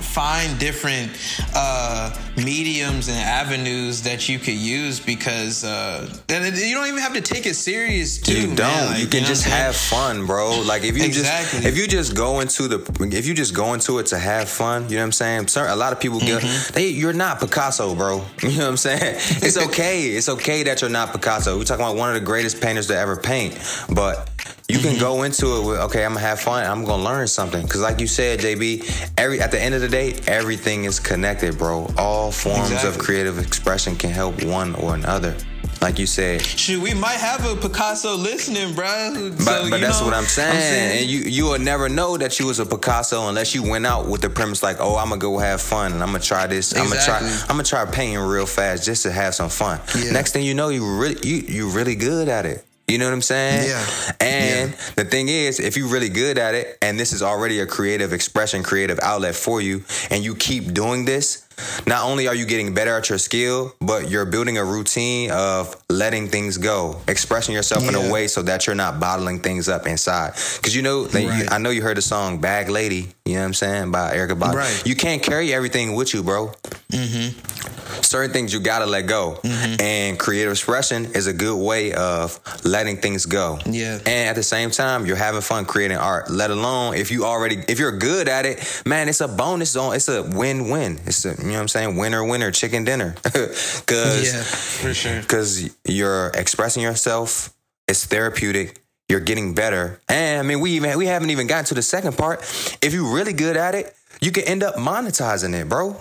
find 0.00 0.58
different 0.58 1.12
uh, 1.54 2.12
mediums 2.36 3.08
and 3.08 3.16
avenues 3.18 4.02
that 4.02 4.28
you 4.28 4.38
could 4.38 4.54
use 4.54 4.98
because 4.98 5.62
uh, 5.62 6.08
you 6.28 6.74
don't 6.74 6.88
even 6.88 6.98
have 6.98 7.12
to 7.14 7.20
take 7.20 7.46
it 7.46 7.54
serious. 7.54 8.18
Too, 8.18 8.48
You 8.48 8.54
don't. 8.56 8.86
Like, 8.86 9.00
you 9.00 9.06
can 9.06 9.22
know 9.22 9.28
just 9.28 9.46
what 9.46 9.52
I'm 9.54 9.58
saying? 9.58 9.64
have 9.66 9.76
fun, 9.76 10.26
bro. 10.26 10.60
Like 10.62 10.82
if 10.84 10.96
you 10.98 11.04
Exactly. 11.04 11.60
just 11.60 11.68
if 11.68 11.76
you 11.76 11.86
just 11.86 12.16
go 12.16 12.40
into 12.40 12.66
the 12.66 13.08
if 13.16 13.26
you 13.26 13.34
just 13.34 13.54
go 13.54 13.72
into 13.74 13.98
it 13.98 14.06
to 14.06 14.18
have 14.18 14.48
fun, 14.48 14.84
you 14.84 14.96
know 14.96 15.02
what 15.02 15.04
I'm 15.06 15.12
saying? 15.12 15.46
Cer- 15.48 15.68
A 15.68 15.76
lot 15.76 15.92
of 15.92 16.00
people 16.00 16.18
get 16.20 16.42
Mm-hmm. 16.42 16.74
they 16.74 16.88
you're 16.88 17.12
not 17.12 17.38
Picasso, 17.40 17.94
bro. 17.94 18.24
You 18.42 18.50
know 18.50 18.56
what 18.64 18.68
I'm 18.70 18.76
saying? 18.78 19.16
It's 19.42 19.56
okay. 19.68 20.06
it's 20.06 20.28
okay 20.28 20.62
that 20.64 20.80
you're 20.80 20.90
not 20.90 21.12
Picasso. 21.12 21.56
We're 21.58 21.64
talking 21.64 21.84
about 21.84 21.96
one 21.96 22.08
of 22.08 22.14
the 22.14 22.24
greatest 22.26 22.60
painters 22.60 22.86
to 22.88 22.96
ever 22.96 23.16
paint, 23.16 23.56
but 23.94 24.28
you 24.70 24.78
can 24.78 24.90
Mm-hmm. 24.90 25.00
go 25.00 25.22
into 25.22 25.56
it 25.56 25.66
with 25.66 25.78
okay, 25.80 26.04
I'm 26.04 26.12
gonna 26.14 26.26
have 26.26 26.40
fun. 26.40 26.64
I'm 26.66 26.84
gonna 26.84 27.02
learn 27.02 27.26
something 27.28 27.62
because, 27.62 27.80
like 27.80 28.00
you 28.00 28.06
said, 28.06 28.40
JB, 28.40 29.12
every 29.18 29.40
at 29.40 29.50
the 29.50 29.60
end 29.60 29.74
of 29.74 29.80
the 29.80 29.88
day, 29.88 30.14
everything 30.26 30.84
is 30.84 30.98
connected, 31.00 31.56
bro. 31.58 31.88
All 31.96 32.30
forms 32.32 32.84
of 32.84 32.98
creative 32.98 33.38
expression 33.38 33.96
can 33.96 34.10
help 34.10 34.42
one 34.44 34.74
or 34.76 34.94
another. 34.94 35.36
Like 35.80 35.98
you 35.98 36.06
said, 36.06 36.42
Shoot, 36.42 36.82
we 36.82 36.92
might 36.92 37.16
have 37.20 37.42
a 37.46 37.56
Picasso 37.56 38.14
listening, 38.14 38.74
bro. 38.74 39.30
but, 39.38 39.40
So, 39.42 39.70
but 39.70 39.80
that's 39.80 40.00
know, 40.00 40.06
what 40.06 40.14
I'm 40.14 40.24
saying. 40.24 41.00
And 41.00 41.10
you 41.10 41.20
you 41.20 41.44
will 41.46 41.58
never 41.58 41.88
know 41.88 42.18
that 42.18 42.38
you 42.38 42.46
was 42.46 42.58
a 42.58 42.66
Picasso 42.66 43.28
unless 43.28 43.54
you 43.54 43.62
went 43.62 43.86
out 43.86 44.06
with 44.06 44.20
the 44.20 44.28
premise 44.28 44.62
like, 44.62 44.76
oh, 44.80 44.96
I'm 44.96 45.08
gonna 45.08 45.20
go 45.20 45.38
have 45.38 45.62
fun 45.62 45.92
and 45.92 46.02
I'm 46.02 46.08
gonna 46.08 46.18
try 46.20 46.46
this. 46.46 46.76
I'm 46.76 46.88
gonna 46.88 47.00
try. 47.00 47.18
I'm 47.44 47.48
gonna 47.56 47.62
try 47.62 47.86
painting 47.86 48.18
real 48.18 48.44
fast 48.46 48.84
just 48.84 49.04
to 49.04 49.10
have 49.12 49.34
some 49.34 49.48
fun. 49.48 49.80
Yeah. 49.98 50.12
Next 50.12 50.32
thing 50.32 50.44
you 50.44 50.52
know, 50.54 50.68
you 50.68 50.84
really 51.00 51.26
you 51.26 51.36
you 51.48 51.70
really 51.70 51.94
good 51.96 52.28
at 52.28 52.44
it. 52.44 52.66
You 52.90 52.98
know 52.98 53.04
what 53.04 53.14
I'm 53.14 53.22
saying? 53.22 53.68
Yeah. 53.68 54.12
And 54.20 54.72
the 54.96 55.04
thing 55.04 55.28
is, 55.28 55.60
if 55.60 55.76
you're 55.76 55.86
really 55.88 56.08
good 56.08 56.38
at 56.38 56.54
it, 56.56 56.76
and 56.82 56.98
this 56.98 57.12
is 57.12 57.22
already 57.22 57.60
a 57.60 57.66
creative 57.66 58.12
expression, 58.12 58.64
creative 58.64 58.98
outlet 59.00 59.36
for 59.36 59.60
you, 59.60 59.84
and 60.10 60.24
you 60.24 60.34
keep 60.34 60.74
doing 60.74 61.04
this, 61.04 61.46
not 61.86 62.04
only 62.04 62.26
are 62.26 62.34
you 62.34 62.46
getting 62.46 62.74
better 62.74 62.96
at 62.96 63.08
your 63.08 63.18
skill, 63.18 63.74
but 63.80 64.10
you're 64.10 64.24
building 64.24 64.58
a 64.58 64.64
routine 64.64 65.30
of 65.30 65.76
letting 65.88 66.26
things 66.28 66.58
go, 66.58 67.00
expressing 67.06 67.54
yourself 67.54 67.86
in 67.88 67.94
a 67.94 68.10
way 68.12 68.26
so 68.26 68.42
that 68.42 68.66
you're 68.66 68.74
not 68.74 68.98
bottling 68.98 69.38
things 69.40 69.68
up 69.68 69.86
inside. 69.86 70.32
Because 70.56 70.74
you 70.74 70.82
know, 70.82 71.04
that 71.06 71.22
you- 71.22 71.48
I 71.50 71.58
know 71.58 71.70
you 71.70 71.82
heard 71.82 71.96
the 71.98 72.02
song 72.02 72.38
"Bag 72.40 72.68
Lady," 72.70 73.14
you 73.30 73.36
know 73.36 73.42
what 73.42 73.46
I'm 73.46 73.54
saying, 73.54 73.90
by 73.92 74.14
Erykah 74.14 74.38
Badu. 74.38 74.54
Right. 74.54 74.82
You 74.86 74.94
can't 74.94 75.22
carry 75.22 75.52
everything 75.54 75.94
with 75.94 76.12
you, 76.14 76.22
bro 76.22 76.52
Mm-hmm. 76.90 78.02
certain 78.02 78.32
things 78.32 78.52
you 78.52 78.58
gotta 78.58 78.84
let 78.86 79.02
go. 79.06 79.38
Mm-hmm. 79.44 79.80
And 79.80 80.18
creative 80.18 80.50
expression 80.50 81.04
is 81.14 81.28
a 81.28 81.32
good 81.32 81.56
way 81.56 81.92
of 81.92 82.40
letting 82.64 82.96
things 82.96 83.26
go. 83.26 83.60
Yeah. 83.64 83.94
And 83.98 84.28
at 84.28 84.34
the 84.34 84.42
same 84.42 84.72
time, 84.72 85.06
you're 85.06 85.14
having 85.14 85.40
fun 85.40 85.66
creating 85.66 85.98
art. 85.98 86.30
Let 86.30 86.50
alone 86.50 86.94
if 86.96 87.12
you 87.12 87.24
already 87.24 87.62
if 87.68 87.78
you're 87.78 87.96
good 87.96 88.28
at 88.28 88.44
it, 88.44 88.82
man, 88.84 89.08
it's 89.08 89.20
a 89.20 89.28
bonus 89.28 89.76
on 89.76 89.94
it's 89.94 90.08
a 90.08 90.22
win-win. 90.24 90.98
It's 91.06 91.24
a 91.24 91.30
you 91.38 91.44
know 91.44 91.52
what 91.52 91.60
I'm 91.60 91.68
saying, 91.68 91.96
winner 91.96 92.24
winner 92.24 92.50
chicken 92.50 92.82
dinner. 92.82 93.14
Cause 93.22 94.24
Yeah, 94.34 94.42
for 94.42 94.92
sure. 94.92 95.20
because 95.20 95.70
you're 95.84 96.32
expressing 96.34 96.82
yourself. 96.82 97.54
It's 97.86 98.04
therapeutic. 98.04 98.82
You're 99.10 99.20
getting 99.20 99.54
better, 99.54 100.00
and 100.08 100.38
I 100.38 100.42
mean, 100.42 100.60
we 100.60 100.70
even 100.72 100.96
we 100.96 101.06
haven't 101.06 101.30
even 101.30 101.48
gotten 101.48 101.64
to 101.66 101.74
the 101.74 101.82
second 101.82 102.16
part. 102.16 102.40
If 102.80 102.94
you're 102.94 103.12
really 103.12 103.32
good 103.32 103.56
at 103.56 103.74
it, 103.74 103.94
you 104.20 104.30
can 104.30 104.44
end 104.44 104.62
up 104.62 104.76
monetizing 104.76 105.52
it, 105.60 105.68
bro. 105.68 105.96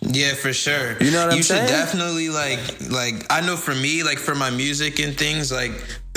Yeah, 0.00 0.34
for 0.34 0.52
sure. 0.52 0.96
You 1.02 1.10
know 1.10 1.26
what 1.26 1.32
you 1.32 1.36
I'm 1.36 1.36
should 1.38 1.44
saying? 1.44 1.66
definitely 1.68 2.28
like 2.28 2.60
like 2.90 3.26
I 3.30 3.40
know 3.40 3.56
for 3.56 3.74
me 3.74 4.02
like 4.04 4.18
for 4.18 4.34
my 4.34 4.50
music 4.50 4.98
and 5.00 5.16
things 5.16 5.50
like 5.52 5.72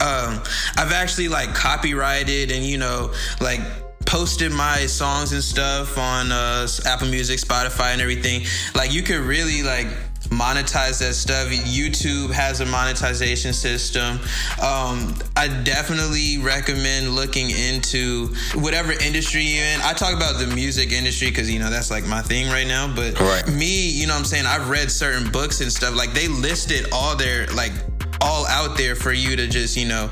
um 0.00 0.42
I've 0.76 0.92
actually 0.92 1.28
like 1.28 1.54
copyrighted 1.54 2.50
and 2.50 2.64
you 2.64 2.78
know 2.78 3.12
like 3.40 3.60
posted 4.06 4.52
my 4.52 4.86
songs 4.86 5.32
and 5.32 5.42
stuff 5.42 5.96
on 5.98 6.32
uh 6.32 6.66
Apple 6.86 7.08
Music, 7.08 7.38
Spotify 7.40 7.92
and 7.92 8.00
everything. 8.00 8.44
Like 8.74 8.92
you 8.92 9.02
could 9.02 9.20
really 9.20 9.62
like 9.62 9.86
monetize 10.34 10.98
that 11.00 11.14
stuff. 11.14 11.48
YouTube 11.48 12.30
has 12.30 12.60
a 12.60 12.66
monetization 12.66 13.52
system. 13.52 14.18
Um, 14.60 15.14
I 15.36 15.48
definitely 15.64 16.38
recommend 16.38 17.10
looking 17.10 17.50
into 17.50 18.28
whatever 18.54 18.92
industry 18.92 19.42
you're 19.42 19.64
in. 19.64 19.80
I 19.82 19.92
talk 19.92 20.14
about 20.14 20.38
the 20.38 20.46
music 20.54 20.92
industry 20.92 21.28
because 21.28 21.50
you 21.50 21.58
know 21.58 21.70
that's 21.70 21.90
like 21.90 22.06
my 22.06 22.22
thing 22.22 22.48
right 22.48 22.66
now. 22.66 22.92
But 22.94 23.18
Right. 23.20 23.46
me, 23.48 23.90
you 23.90 24.06
know 24.06 24.14
what 24.14 24.20
I'm 24.20 24.24
saying, 24.24 24.46
I've 24.46 24.68
read 24.68 24.90
certain 24.90 25.30
books 25.30 25.60
and 25.60 25.72
stuff. 25.72 25.94
Like 25.94 26.12
they 26.12 26.28
listed 26.28 26.86
all 26.92 27.16
their 27.16 27.46
like 27.48 27.72
all 28.24 28.46
out 28.46 28.76
there 28.78 28.96
for 28.96 29.12
you 29.12 29.36
to 29.36 29.46
just 29.46 29.76
you 29.76 29.86
know 29.86 30.10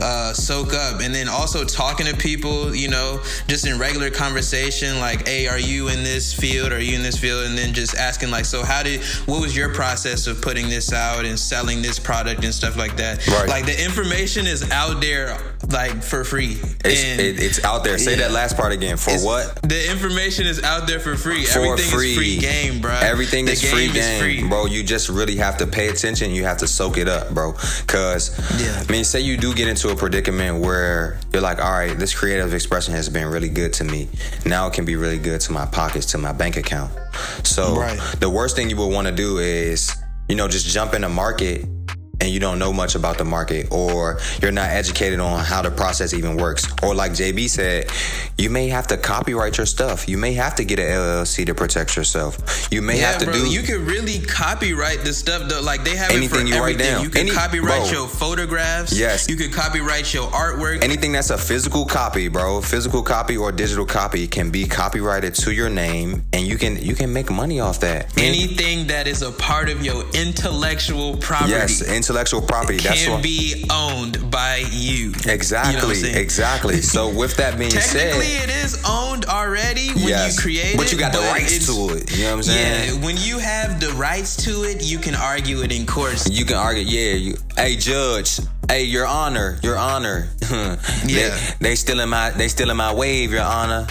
uh, 0.00 0.32
soak 0.32 0.74
up. 0.74 1.00
And 1.00 1.14
then 1.14 1.28
also 1.28 1.64
talking 1.64 2.06
to 2.06 2.16
people 2.16 2.74
you 2.74 2.88
know 2.88 3.20
just 3.46 3.66
in 3.66 3.78
regular 3.78 4.10
conversation 4.10 4.98
like 4.98 5.26
hey 5.26 5.46
are 5.46 5.58
you 5.58 5.88
in 5.88 6.02
this 6.02 6.34
field? 6.34 6.72
Are 6.72 6.80
you 6.80 6.96
in 6.96 7.02
this 7.02 7.18
field? 7.18 7.46
And 7.46 7.56
then 7.56 7.72
just 7.72 7.96
asking 7.96 8.30
like 8.30 8.44
so 8.44 8.64
how 8.64 8.82
did 8.82 9.02
what 9.26 9.40
was 9.40 9.56
your 9.56 9.72
process 9.72 10.26
of 10.26 10.42
putting 10.42 10.68
this 10.68 10.92
out 10.92 11.24
and 11.24 11.38
selling 11.38 11.82
this 11.82 11.98
product 11.98 12.44
and 12.44 12.52
stuff 12.52 12.76
like 12.76 12.96
that? 12.96 13.26
Right. 13.28 13.48
like 13.48 13.66
the 13.66 13.82
information 13.82 14.46
is 14.46 14.68
out 14.70 15.00
there 15.00 15.38
like 15.70 16.02
for 16.02 16.24
free 16.24 16.58
It's, 16.84 17.02
it, 17.02 17.40
it's 17.40 17.64
out 17.64 17.84
there. 17.84 17.96
Say 17.98 18.12
Yeah. 18.12 18.28
that 18.28 18.32
last 18.32 18.56
part 18.56 18.72
again. 18.72 18.96
For 18.96 19.10
it's- 19.10 19.24
what? 19.24 19.58
the 19.62 19.90
information 19.90 20.46
is 20.46 20.62
out 20.62 20.86
there 20.86 21.00
for 21.00 21.16
free 21.16 21.44
For 21.44 21.60
everything 21.60 21.90
free. 21.90 22.10
is 22.10 22.16
free 22.16 22.38
game 22.38 22.80
bro 22.80 22.92
Everything 22.92 23.44
the 23.44 23.52
is 23.52 23.62
free 23.70 23.86
game 23.86 23.94
game, 23.94 24.14
is 24.14 24.20
free 24.20 24.48
bro. 24.48 24.66
You 24.66 24.82
just 24.82 25.08
really 25.08 25.36
have 25.36 25.56
to 25.58 25.66
pay 25.66 25.88
attention. 25.88 26.30
You 26.32 26.44
have 26.44 26.58
to 26.58 26.66
soak 26.68 26.98
it 26.98 27.08
up, 27.08 27.30
bro. 27.32 27.52
Cause 27.86 28.30
Yeah. 28.60 28.82
I 28.86 28.90
mean, 28.92 29.04
say 29.04 29.20
you 29.20 29.36
do 29.36 29.54
get 29.54 29.68
into 29.68 29.88
a 29.90 29.96
predicament 29.96 30.58
where 30.64 31.18
you're 31.32 31.42
like, 31.42 31.58
all 31.62 31.72
right, 31.72 31.98
this 31.98 32.12
creative 32.14 32.52
expression 32.54 32.94
has 32.94 33.08
been 33.08 33.26
really 33.28 33.48
good 33.48 33.72
to 33.74 33.84
me. 33.84 34.08
Now 34.44 34.66
it 34.66 34.72
can 34.74 34.84
be 34.84 34.96
really 34.96 35.18
good 35.18 35.40
to 35.42 35.52
my 35.52 35.66
pockets, 35.66 36.06
to 36.06 36.18
my 36.18 36.32
bank 36.32 36.56
account. 36.56 36.92
So 37.44 37.76
Right. 37.76 37.98
the 38.20 38.28
worst 38.30 38.56
thing 38.56 38.68
you 38.70 38.76
would 38.76 38.92
want 38.92 39.06
to 39.06 39.12
do 39.12 39.38
is, 39.38 39.94
you 40.28 40.36
know, 40.36 40.48
just 40.48 40.66
jump 40.66 40.94
in 40.94 41.02
the 41.02 41.08
market 41.08 41.66
and 42.22 42.30
you 42.30 42.38
don't 42.38 42.58
know 42.60 42.72
much 42.72 42.94
about 42.94 43.18
the 43.18 43.24
market 43.24 43.66
or 43.72 44.20
you're 44.40 44.52
not 44.52 44.70
educated 44.70 45.18
on 45.18 45.44
how 45.44 45.60
the 45.60 45.70
process 45.72 46.14
even 46.14 46.36
works. 46.36 46.64
Or 46.82 46.94
like 46.94 47.12
JB 47.12 47.48
said, 47.50 47.90
you 48.38 48.48
may 48.48 48.68
have 48.68 48.86
to 48.86 48.96
copyright 48.96 49.56
your 49.58 49.66
stuff. 49.66 50.08
You 50.08 50.16
may 50.18 50.32
have 50.34 50.54
to 50.54 50.64
get 50.64 50.78
an 50.78 50.86
LLC 50.86 51.44
to 51.46 51.54
protect 51.54 51.96
yourself. 51.96 52.68
You 52.70 52.80
may 52.80 53.00
Yeah, 53.00 53.10
have 53.10 53.18
to 53.18 53.24
bro. 53.26 53.34
do 53.34 53.50
You 53.50 53.62
can 53.62 53.84
really 53.84 54.20
copyright 54.20 55.04
the 55.04 55.12
stuff 55.12 55.48
though. 55.48 55.60
Like 55.60 55.82
they 55.82 55.96
have 55.96 56.12
it 56.12 56.16
Anything 56.16 56.46
for 56.46 56.54
you 56.54 56.60
write 56.62 56.78
down. 56.78 57.02
You 57.02 57.10
can 57.10 57.22
Any- 57.22 57.32
copyright 57.32 57.82
bro. 57.82 57.90
your 57.90 58.06
photographs. 58.08 58.92
Yes. 58.92 59.28
You 59.28 59.34
can 59.36 59.50
copyright 59.50 60.14
your 60.14 60.30
artwork. 60.30 60.84
anything 60.84 61.10
that's 61.10 61.30
a 61.30 61.38
physical 61.38 61.84
copy, 61.84 62.28
bro. 62.28 62.60
Physical 62.62 63.02
copy 63.02 63.36
or 63.36 63.50
digital 63.50 63.84
copy 63.84 64.28
can 64.28 64.50
be 64.50 64.64
copyrighted 64.64 65.34
to 65.34 65.52
your 65.52 65.68
name 65.68 66.24
and 66.32 66.46
you 66.46 66.56
can 66.56 66.76
you 66.80 66.94
can 66.94 67.12
make 67.12 67.30
money 67.32 67.58
off 67.58 67.80
that. 67.80 68.16
Anything 68.16 68.86
that 68.86 69.08
is 69.08 69.22
a 69.22 69.32
part 69.32 69.68
of 69.68 69.84
your 69.84 70.04
intellectual 70.14 71.16
property 71.16 71.50
yes, 71.50 71.82
intellectual 71.82 72.11
property. 72.16 72.78
That's 72.78 73.04
can 73.04 73.12
what 73.12 73.22
be 73.22 73.64
owned 73.70 74.30
by 74.30 74.64
you. 74.70 75.12
Exactly, 75.26 75.74
You 75.74 75.78
know 75.80 75.88
what 75.88 75.96
I'm 75.96 76.02
saying? 76.02 76.16
exactly. 76.16 76.80
So 76.80 77.08
with 77.08 77.36
that 77.36 77.58
being 77.58 77.70
Technically, 77.70 78.26
said, 78.26 78.48
it 78.48 78.64
is 78.64 78.82
owned 78.88 79.24
already 79.26 79.88
when 79.88 80.08
yes, 80.08 80.36
you 80.36 80.42
create 80.42 80.76
but 80.76 80.92
you 80.92 80.98
got 80.98 81.12
the 81.12 81.18
rights 81.20 81.66
to 81.66 81.94
it. 81.94 82.10
You 82.16 82.24
know 82.24 82.30
what 82.30 82.36
I'm 82.36 82.42
saying? 82.42 82.94
Yeah, 83.00 83.04
when 83.04 83.16
you 83.18 83.38
have 83.38 83.80
the 83.80 83.90
rights 83.90 84.36
to 84.44 84.64
it, 84.64 84.82
you 84.82 84.98
can 84.98 85.14
argue 85.14 85.62
it 85.62 85.72
in 85.72 85.86
court. 85.86 86.26
You 86.30 86.44
can 86.44 86.56
argue, 86.56 86.82
yeah. 86.84 87.14
You, 87.14 87.34
hey, 87.56 87.76
judge. 87.76 88.40
Hey, 88.68 88.84
your 88.84 89.06
honor, 89.06 89.58
your 89.62 89.76
honor. 89.76 90.28
Yeah. 91.04 91.36
they, 91.60 91.68
they 91.70 91.74
still 91.74 92.00
in 92.00 92.08
my, 92.08 92.30
they 92.30 92.48
still 92.48 92.70
in 92.70 92.76
my 92.76 92.92
wave, 92.94 93.32
your 93.32 93.42
honor. 93.42 93.86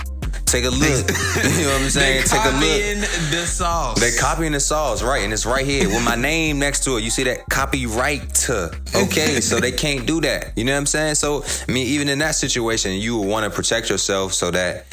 Take 0.52 0.66
a 0.66 0.70
look. 0.70 0.82
you 0.84 1.64
know 1.64 1.72
what 1.72 1.82
I'm 1.82 1.90
saying? 1.90 2.18
They're 2.18 2.24
Take 2.24 2.44
a 2.44 2.50
look. 2.50 2.62
copying 2.62 3.00
the 3.32 3.46
sauce. 3.48 4.00
They 4.02 4.12
copying 4.18 4.52
the 4.52 4.60
sauce, 4.60 5.02
right? 5.02 5.24
And 5.24 5.32
it's 5.32 5.46
right 5.46 5.66
here 5.66 5.88
with 5.88 6.04
my 6.04 6.16
name 6.16 6.60
next 6.60 6.84
to 6.84 6.98
it. 6.98 7.04
You 7.04 7.10
see 7.10 7.24
that 7.24 7.48
copyright. 7.50 8.50
Okay, 8.50 9.40
so 9.40 9.62
they 9.62 9.72
can't 9.72 10.06
do 10.06 10.20
that. 10.22 10.52
You 10.58 10.66
know 10.66 10.74
what 10.74 10.80
I'm 10.80 10.86
saying? 10.88 11.16
So 11.16 11.44
I 11.68 11.72
mean, 11.72 11.88
even 11.88 12.10
in 12.10 12.20
that 12.20 12.36
situation, 12.36 12.92
you 12.94 13.18
would 13.18 13.28
want 13.30 13.46
to 13.46 13.50
protect 13.50 13.90
yourself 13.90 14.34
so 14.34 14.52
that 14.52 14.86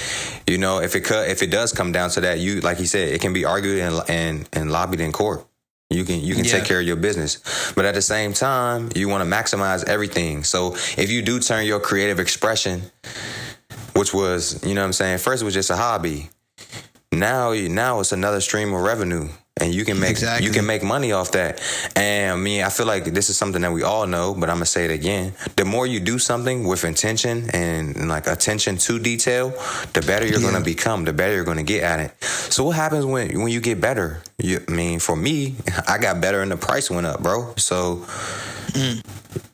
you 0.47 0.59
know 0.59 0.81
if 0.81 0.95
it 0.95 1.01
cut, 1.01 1.29
if 1.29 1.43
it 1.43 1.51
does 1.51 1.73
come 1.73 1.91
down 1.91 2.11
to 2.11 2.21
that, 2.21 2.39
you 2.39 2.61
like 2.61 2.79
he 2.79 2.87
said, 2.87 3.09
it 3.09 3.21
can 3.21 3.33
be 3.33 3.45
argued 3.45 3.81
and 3.81 4.01
and, 4.09 4.49
and 4.53 4.71
lobbied 4.71 5.01
in 5.01 5.11
court. 5.11 5.45
You 5.91 6.05
can 6.05 6.21
you 6.21 6.37
can 6.37 6.45
Yeah. 6.45 6.53
take 6.53 6.67
care 6.67 6.79
of 6.81 6.87
your 6.87 6.97
business, 6.97 7.73
but 7.75 7.85
at 7.85 7.95
the 7.97 8.03
same 8.03 8.33
time, 8.33 8.91
you 8.95 9.09
want 9.09 9.29
to 9.29 9.37
maximize 9.37 9.83
everything. 9.89 10.45
So 10.45 10.75
if 10.97 11.11
you 11.11 11.21
do 11.23 11.41
turn 11.41 11.67
your 11.67 11.81
creative 11.81 12.21
expression, 12.21 12.83
which 13.99 14.15
was 14.15 14.65
you 14.65 14.75
know 14.75 14.83
what 14.83 14.87
I'm 14.87 14.93
saying, 14.93 15.19
first 15.19 15.43
it 15.43 15.45
was 15.45 15.55
just 15.55 15.71
a 15.71 15.77
hobby, 15.77 16.31
now 17.11 17.53
now 17.53 17.99
it's 17.99 18.13
another 18.13 18.41
stream 18.41 18.73
of 18.73 18.81
revenue 18.81 19.29
and 19.61 19.75
you 19.75 19.85
can 19.85 19.99
make 19.99 20.11
Exactly. 20.11 20.47
you 20.47 20.53
can 20.53 20.67
make 20.67 20.83
money 20.83 21.13
off 21.13 21.33
that 21.33 21.61
and 21.97 22.33
i 22.33 22.37
mean 22.37 22.63
i 22.63 22.69
feel 22.69 22.87
like 22.87 23.05
this 23.05 23.29
is 23.31 23.37
something 23.37 23.63
that 23.63 23.73
we 23.73 23.83
all 23.83 24.07
know 24.07 24.35
but 24.35 24.49
i'm 24.49 24.57
gonna 24.57 24.67
say 24.67 24.85
it 24.85 24.91
again 24.91 25.33
the 25.57 25.65
more 25.65 25.87
you 25.87 26.01
do 26.01 26.19
something 26.19 26.65
with 26.67 26.85
intention 26.85 27.49
and, 27.53 28.09
like 28.09 28.27
attention 28.27 28.77
to 28.77 28.99
detail 28.99 29.51
the 29.95 30.03
better 30.07 30.27
you're 30.27 30.41
Yeah. 30.41 30.51
gonna 30.53 30.65
become 30.65 31.05
the 31.05 31.13
better 31.13 31.35
you're 31.35 31.45
gonna 31.45 31.63
get 31.63 31.83
at 31.83 32.01
it 32.01 32.25
so 32.25 32.65
what 32.65 32.77
happens 32.77 33.05
when 33.05 33.41
when 33.43 33.53
you 33.53 33.61
get 33.61 33.81
better 33.81 34.23
you, 34.39 34.61
i 34.69 34.71
mean 34.71 34.99
for 35.01 35.17
me 35.17 35.57
i 35.89 35.99
got 35.99 36.21
better 36.21 36.41
and 36.43 36.51
the 36.51 36.57
price 36.57 36.91
went 36.91 37.07
up 37.07 37.23
bro 37.23 37.55
so 37.57 38.05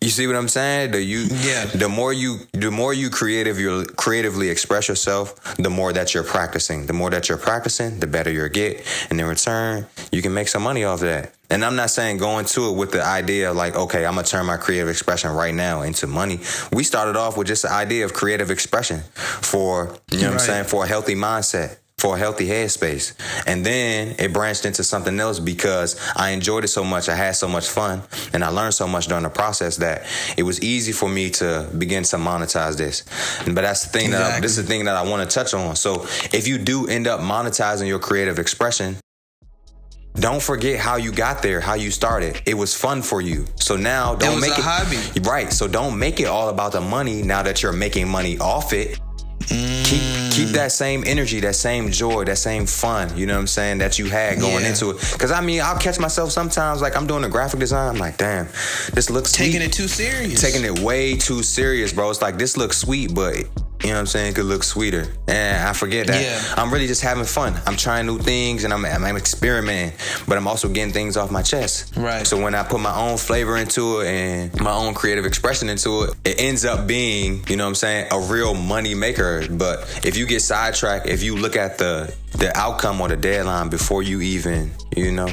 you 0.00 0.10
see 0.10 0.26
what 0.26 0.36
I'm 0.36 0.48
saying? 0.48 0.90
The 0.90 1.00
you 1.02 1.20
Yeah. 1.30 1.64
the 1.66 1.88
more 1.88 2.12
you 2.12 2.40
the 2.52 2.70
more 2.70 2.92
you 2.92 3.08
creative 3.10 3.58
you 3.58 3.84
creatively 3.96 4.48
express 4.50 4.88
yourself, 4.88 5.56
the 5.56 5.70
more 5.70 5.92
that 5.92 6.12
you're 6.14 6.24
practicing. 6.24 6.86
The 6.86 6.92
more 6.92 7.10
that 7.10 7.28
you're 7.28 7.38
practicing, 7.38 8.00
the 8.00 8.06
better 8.06 8.30
you'll 8.30 8.48
get. 8.50 8.84
And 9.10 9.20
in 9.20 9.26
return, 9.26 9.86
you 10.12 10.22
can 10.22 10.34
make 10.34 10.48
some 10.48 10.62
money 10.62 10.84
off 10.84 11.00
that. 11.00 11.32
And 11.50 11.64
I'm 11.64 11.76
not 11.76 11.90
saying 11.90 12.18
go 12.18 12.38
into 12.38 12.68
it 12.68 12.76
with 12.76 12.92
the 12.92 13.04
idea 13.04 13.50
of 13.50 13.56
like, 13.56 13.76
okay, 13.76 14.06
I'm 14.06 14.14
gonna 14.14 14.26
turn 14.26 14.46
my 14.46 14.56
creative 14.56 14.88
expression 14.88 15.30
right 15.32 15.54
now 15.54 15.82
into 15.82 16.06
money. 16.06 16.40
We 16.72 16.84
started 16.84 17.16
off 17.16 17.36
with 17.36 17.46
just 17.46 17.62
the 17.62 17.72
idea 17.72 18.04
of 18.04 18.12
creative 18.12 18.50
expression 18.50 19.00
for 19.16 19.96
you 20.10 20.22
know 20.22 20.26
what 20.28 20.32
I'm 20.34 20.38
saying, 20.38 20.64
for 20.64 20.84
a 20.84 20.86
healthy 20.86 21.14
mindset 21.14 21.76
for 22.04 22.16
a 22.16 22.18
healthy 22.18 22.46
headspace. 22.46 23.14
And 23.46 23.64
then 23.64 24.16
it 24.18 24.30
branched 24.30 24.66
into 24.66 24.84
something 24.84 25.18
else 25.18 25.38
because 25.38 25.98
I 26.14 26.32
enjoyed 26.32 26.64
it 26.64 26.68
so 26.68 26.84
much. 26.84 27.08
I 27.08 27.14
had 27.14 27.34
so 27.34 27.48
much 27.48 27.66
fun 27.66 28.02
and 28.34 28.44
I 28.44 28.48
learned 28.48 28.74
so 28.74 28.86
much 28.86 29.06
during 29.06 29.22
the 29.22 29.30
process 29.30 29.76
that 29.78 30.04
it 30.36 30.42
was 30.42 30.60
easy 30.62 30.92
for 30.92 31.08
me 31.08 31.30
to 31.30 31.66
begin 31.78 32.02
to 32.02 32.16
monetize 32.16 32.76
this. 32.76 33.04
But 33.46 33.62
that's 33.62 33.84
the 33.84 33.90
thing 33.90 34.10
that 34.10 34.22
I, 34.22 34.40
this 34.40 34.58
is 34.58 34.66
the 34.66 34.70
thing 34.70 34.84
that 34.84 34.96
I 34.96 35.08
want 35.08 35.28
to 35.28 35.34
touch 35.34 35.54
on. 35.54 35.76
So 35.76 36.02
if 36.30 36.46
you 36.46 36.58
do 36.58 36.86
end 36.86 37.06
up 37.06 37.20
monetizing 37.20 37.86
your 37.86 38.00
creative 38.00 38.38
expression, 38.38 38.96
don't 40.20 40.40
forget 40.42 40.78
how 40.78 40.96
you 40.96 41.10
got 41.12 41.42
there, 41.42 41.60
how 41.60 41.74
you 41.74 41.90
started. 41.90 42.40
It 42.46 42.54
was 42.54 42.74
fun 42.74 43.02
for 43.02 43.20
you. 43.20 43.46
So 43.56 43.76
now 43.76 44.14
don't 44.14 44.36
was 44.36 44.42
make 44.42 44.52
a 44.56 44.60
it 44.60 44.64
hobby. 44.64 45.20
Right. 45.22 45.52
So 45.52 45.66
don't 45.66 45.98
make 45.98 46.20
it 46.20 46.26
all 46.26 46.48
about 46.50 46.72
the 46.72 46.80
money 46.80 47.22
now 47.22 47.42
that 47.42 47.62
you're 47.62 47.72
making 47.72 48.08
money 48.08 48.38
off 48.38 48.72
it. 48.72 49.00
Keep 49.46 50.32
keep 50.32 50.48
that 50.50 50.72
same 50.72 51.04
energy, 51.06 51.38
that 51.40 51.54
same 51.54 51.90
joy, 51.90 52.24
that 52.24 52.38
same 52.38 52.64
fun, 52.64 53.14
you 53.16 53.26
know 53.26 53.34
what 53.34 53.40
I'm 53.40 53.46
saying, 53.46 53.78
that 53.78 53.98
you 53.98 54.06
had 54.06 54.40
going 54.40 54.62
Yeah. 54.62 54.70
into 54.70 54.90
it. 54.90 54.96
Cause 55.18 55.30
I 55.30 55.40
mean, 55.42 55.60
I'll 55.60 55.78
catch 55.78 55.98
myself 55.98 56.30
sometimes 56.32 56.80
like 56.80 56.96
I'm 56.96 57.06
doing 57.06 57.24
a 57.24 57.28
graphic 57.28 57.60
design, 57.60 57.90
I'm 57.90 57.98
like, 57.98 58.16
damn, 58.16 58.46
this 58.94 59.10
looks 59.10 59.32
taking 59.32 59.60
sweet. 59.60 59.66
it 59.66 59.72
too 59.72 59.86
serious. 59.88 60.40
taking 60.40 60.64
it 60.64 60.78
way 60.80 61.16
too 61.16 61.42
serious, 61.42 61.92
bro. 61.92 62.08
It's 62.10 62.22
like 62.22 62.38
this 62.38 62.56
looks 62.56 62.78
sweet, 62.78 63.14
but 63.14 63.44
you 63.84 63.90
know 63.90 63.96
what 63.96 64.00
I'm 64.00 64.06
saying? 64.06 64.32
It 64.32 64.34
could 64.36 64.46
look 64.46 64.64
sweeter. 64.64 65.06
And 65.28 65.68
I 65.68 65.74
forget 65.74 66.06
that. 66.06 66.22
Yeah. 66.22 66.62
I'm 66.62 66.72
really 66.72 66.86
just 66.86 67.02
having 67.02 67.24
fun. 67.24 67.54
I'm 67.66 67.76
trying 67.76 68.06
new 68.06 68.18
things 68.18 68.64
and 68.64 68.72
I'm, 68.72 68.84
I'm 68.84 69.16
experimenting, 69.16 69.98
but 70.26 70.38
I'm 70.38 70.48
also 70.48 70.68
getting 70.68 70.92
things 70.92 71.16
off 71.16 71.30
my 71.30 71.42
chest. 71.42 71.96
Right. 71.96 72.26
So 72.26 72.42
when 72.42 72.54
I 72.54 72.62
put 72.62 72.80
my 72.80 72.96
own 72.96 73.18
flavor 73.18 73.56
into 73.56 74.00
it 74.00 74.06
and 74.06 74.60
my 74.60 74.72
own 74.72 74.94
creative 74.94 75.26
expression 75.26 75.68
into 75.68 76.04
it, 76.04 76.14
it 76.24 76.40
ends 76.40 76.64
up 76.64 76.86
being, 76.86 77.44
you 77.48 77.56
know 77.56 77.64
what 77.64 77.68
I'm 77.68 77.74
saying, 77.74 78.08
a 78.10 78.20
real 78.20 78.54
money 78.54 78.94
maker. 78.94 79.46
But 79.50 80.00
if 80.04 80.16
you 80.16 80.26
get 80.26 80.40
sidetracked, 80.40 81.06
if 81.06 81.22
you 81.22 81.36
look 81.36 81.56
at 81.56 81.78
the 81.78 82.14
the 82.38 82.56
outcome 82.58 83.00
or 83.00 83.06
the 83.06 83.16
deadline 83.16 83.68
before 83.68 84.02
you 84.02 84.20
even, 84.20 84.72
you 84.96 85.12
know, 85.12 85.28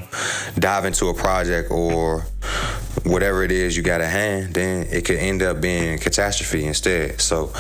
dive 0.60 0.86
into 0.86 1.08
a 1.08 1.14
project 1.14 1.72
or 1.72 2.26
whatever 3.04 3.44
it 3.44 3.52
is 3.52 3.76
you 3.76 3.84
got 3.84 4.02
a 4.02 4.06
hand, 4.08 4.54
then 4.54 4.88
it 4.92 5.06
could 5.06 5.18
end 5.18 5.42
up 5.42 5.62
being 5.62 5.98
catastrophe 5.98 6.66
instead. 6.66 7.20
So 7.22 7.52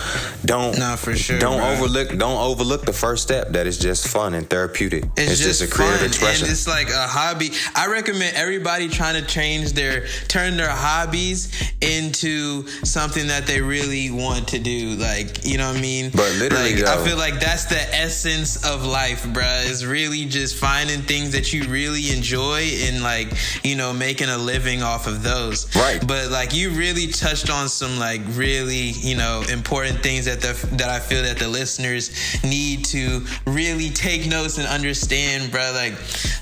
don't 0.46 0.78
Nah, 0.78 0.96
for 0.96 1.16
sure, 1.16 1.40
don't 1.40 1.58
bro. 1.60 1.72
overlook 1.72 2.18
don't 2.18 2.42
overlook 2.42 2.84
the 2.86 2.94
first 2.94 3.24
step 3.24 3.50
that 3.50 3.68
is 3.68 3.78
just 3.78 4.08
fun 4.08 4.34
and 4.34 4.50
therapeutic. 4.50 5.06
It's, 5.18 5.40
just, 5.40 5.62
a 5.62 5.68
creative 5.68 6.00
fun, 6.00 6.08
expression. 6.08 6.46
and 6.46 6.52
it's 6.52 6.68
like 6.68 6.90
a 6.90 7.08
hobby. 7.08 7.52
I 7.76 7.88
recommend 7.88 8.36
everybody 8.36 8.90
trying 8.90 9.22
to 9.22 9.28
change 9.28 9.74
their 9.74 10.08
turn 10.28 10.58
their 10.58 10.70
hobbies 10.70 11.72
into 11.82 12.68
something 12.86 13.28
that 13.28 13.48
they 13.48 13.62
really 13.62 14.12
want 14.12 14.50
to 14.50 14.60
do. 14.60 14.96
Like 14.96 15.46
you 15.46 15.58
know 15.58 15.70
what 15.70 15.78
I 15.78 15.82
mean? 15.82 16.12
But 16.12 16.34
literally, 16.36 16.76
like, 16.76 16.86
I 16.86 17.04
feel 17.06 17.18
like 17.18 17.40
that's 17.40 17.66
the 17.66 17.82
essence 17.96 18.64
of 18.66 18.86
life, 18.86 19.24
bruh. 19.24 19.66
Is 19.66 19.86
really 19.86 20.26
just 20.26 20.56
finding 20.56 21.02
things 21.02 21.32
that 21.34 21.54
you 21.54 21.64
really 21.66 22.12
enjoy 22.12 22.62
and 22.84 23.04
like 23.04 23.32
you 23.64 23.76
know 23.76 23.94
making 23.94 24.30
a 24.30 24.38
living 24.38 24.82
off 24.84 25.08
of 25.08 25.21
those. 25.24 25.74
Right. 25.76 26.06
But 26.06 26.32
like 26.32 26.54
you 26.54 26.72
really 26.72 27.08
touched 27.08 27.50
on 27.50 27.70
some 27.70 28.00
like 28.00 28.22
really 28.30 28.92
you 28.92 29.16
know 29.16 29.44
important 29.50 30.02
things 30.04 30.26
that 30.26 30.42
the 30.42 30.54
that 30.78 30.90
I 30.90 31.00
feel 31.00 31.24
that 31.24 31.38
the 31.38 31.48
listeners 31.48 32.12
need 32.44 32.86
to 32.86 33.26
really 33.46 33.90
take 33.90 34.28
notes 34.28 34.58
and 34.58 34.68
understand, 34.68 35.52
bro. 35.52 35.72
Like 35.74 35.94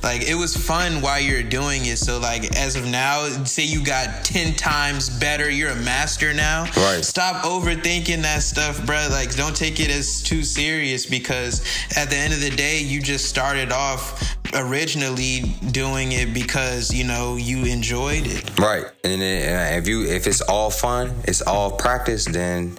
like 0.03 0.21
it 0.27 0.35
was 0.35 0.55
fun 0.55 1.01
while 1.01 1.19
you're 1.19 1.43
doing 1.43 1.85
it. 1.85 1.97
So 1.97 2.19
like 2.19 2.55
as 2.57 2.75
of 2.75 2.85
now, 2.85 3.27
say 3.45 3.63
you 3.63 3.83
got 3.83 4.23
ten 4.23 4.55
times 4.55 5.09
better, 5.09 5.49
you're 5.49 5.71
a 5.71 5.81
master 5.83 6.33
now. 6.33 6.63
Right. 6.75 7.03
Stop 7.03 7.43
overthinking 7.43 8.21
that 8.23 8.43
stuff, 8.43 8.85
bro. 8.85 9.07
Like 9.09 9.35
don't 9.35 9.55
take 9.55 9.79
it 9.79 9.89
as 9.89 10.21
too 10.23 10.43
serious 10.43 11.05
because 11.05 11.61
at 11.95 12.09
the 12.09 12.15
end 12.15 12.33
of 12.33 12.41
the 12.41 12.49
day, 12.49 12.79
you 12.79 13.01
just 13.01 13.25
started 13.25 13.71
off 13.71 14.37
originally 14.53 15.41
doing 15.71 16.11
it 16.11 16.33
because 16.33 16.93
you 16.93 17.03
know 17.03 17.35
you 17.35 17.65
enjoyed 17.65 18.25
it. 18.25 18.59
Right, 18.59 18.85
and 19.03 19.21
uh, 19.21 19.77
if 19.77 19.87
you 19.87 20.05
if 20.05 20.27
it's 20.27 20.41
all 20.41 20.69
fun, 20.69 21.13
it's 21.25 21.41
all 21.41 21.71
practice, 21.71 22.25
then 22.25 22.77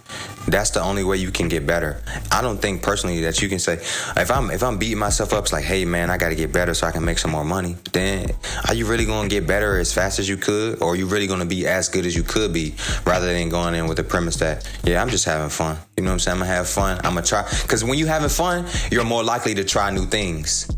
that's 0.49 0.71
the 0.71 0.81
only 0.81 1.05
way 1.05 1.17
you 1.17 1.31
can 1.31 1.49
get 1.49 1.67
better. 1.67 2.03
I 2.31 2.43
don't 2.43 2.61
think 2.61 2.83
personally 2.83 3.21
that 3.23 3.41
you 3.43 3.49
can 3.49 3.59
say 3.59 3.75
if 3.75 4.31
I'm 4.31 4.50
if 4.50 4.62
I'm 4.62 4.79
beating 4.79 4.99
myself 4.99 5.33
up, 5.33 5.45
it's 5.45 5.53
like, 5.53 5.65
hey 5.65 5.85
man, 5.85 6.11
I 6.11 6.17
got 6.17 6.31
to 6.31 6.35
get 6.35 6.53
better 6.53 6.75
so 6.75 6.87
I 6.87 6.91
can 6.91 7.05
make 7.05 7.19
some 7.19 7.31
more 7.31 7.45
money. 7.45 7.77
Then 7.93 8.31
are 8.69 8.75
you 8.75 8.87
really 8.87 9.07
to 9.07 9.29
get 9.29 9.47
better 9.47 9.79
as 9.79 9.93
fast 9.93 10.19
as 10.19 10.29
you 10.29 10.37
could, 10.37 10.83
or 10.83 10.93
are 10.93 10.97
you 10.97 11.07
really 11.07 11.27
to 11.27 11.45
be 11.45 11.67
as 11.67 11.89
good 11.89 12.07
as 12.07 12.17
you 12.17 12.23
could 12.23 12.53
be, 12.53 12.75
rather 13.05 13.27
than 13.33 13.49
going 13.49 13.75
in 13.75 13.87
with 13.87 13.97
the 13.97 14.05
premise 14.05 14.37
that 14.37 14.69
yeah, 14.85 15.00
I'm 15.03 15.09
just 15.09 15.25
having 15.25 15.50
fun. 15.50 15.79
You 15.97 16.05
know 16.05 16.11
what 16.11 16.15
I'm 16.15 16.19
saying? 16.21 16.35
I'm 16.37 16.41
gonna 16.41 16.50
have 16.50 16.69
fun. 16.69 16.99
I'm 16.99 17.15
gonna 17.15 17.23
try 17.23 17.49
because 17.62 17.85
when 17.85 17.99
you're 17.99 18.09
having 18.09 18.29
fun, 18.29 18.67
you're 18.91 19.05
more 19.05 19.23
likely 19.23 19.55
to 19.55 19.65
try 19.65 19.91
new 19.91 20.07
things. 20.07 20.71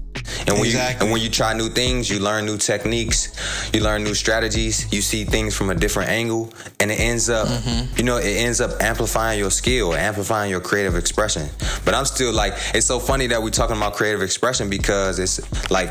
And 0.47 0.57
when 0.57 0.67
Exactly. 0.67 0.73
you 0.73 1.01
and 1.03 1.13
when 1.13 1.21
you 1.23 1.31
try 1.31 1.53
new 1.55 1.69
things, 1.69 2.09
you 2.11 2.19
learn 2.19 2.47
new 2.47 2.59
techniques, 2.59 3.33
you 3.73 3.81
learn 3.81 4.05
new 4.05 4.15
strategies, 4.15 4.93
you 4.93 5.01
see 5.03 5.25
things 5.25 5.57
from 5.57 5.71
a 5.71 5.75
different 5.75 6.11
angle, 6.11 6.53
and 6.81 6.91
it 6.91 6.99
ends 7.01 7.29
up, 7.31 7.49
mm-hmm. 7.49 7.97
you 7.97 8.05
know, 8.05 8.17
it 8.17 8.37
ends 8.37 8.61
up 8.61 8.81
amplifying 8.83 9.39
your 9.39 9.51
skill, 9.51 9.95
amplifying 9.95 10.51
your 10.51 10.61
creative 10.61 10.97
expression. 10.97 11.49
But 11.85 11.95
I'm 11.95 12.05
still 12.05 12.33
like, 12.33 12.55
it's 12.75 12.87
so 12.87 12.99
funny 12.99 13.27
that 13.29 13.43
we're 13.43 13.51
talking 13.51 13.77
about 13.77 13.95
creative 13.95 14.23
expression 14.23 14.69
because 14.71 15.19
it's 15.19 15.41
like, 15.71 15.91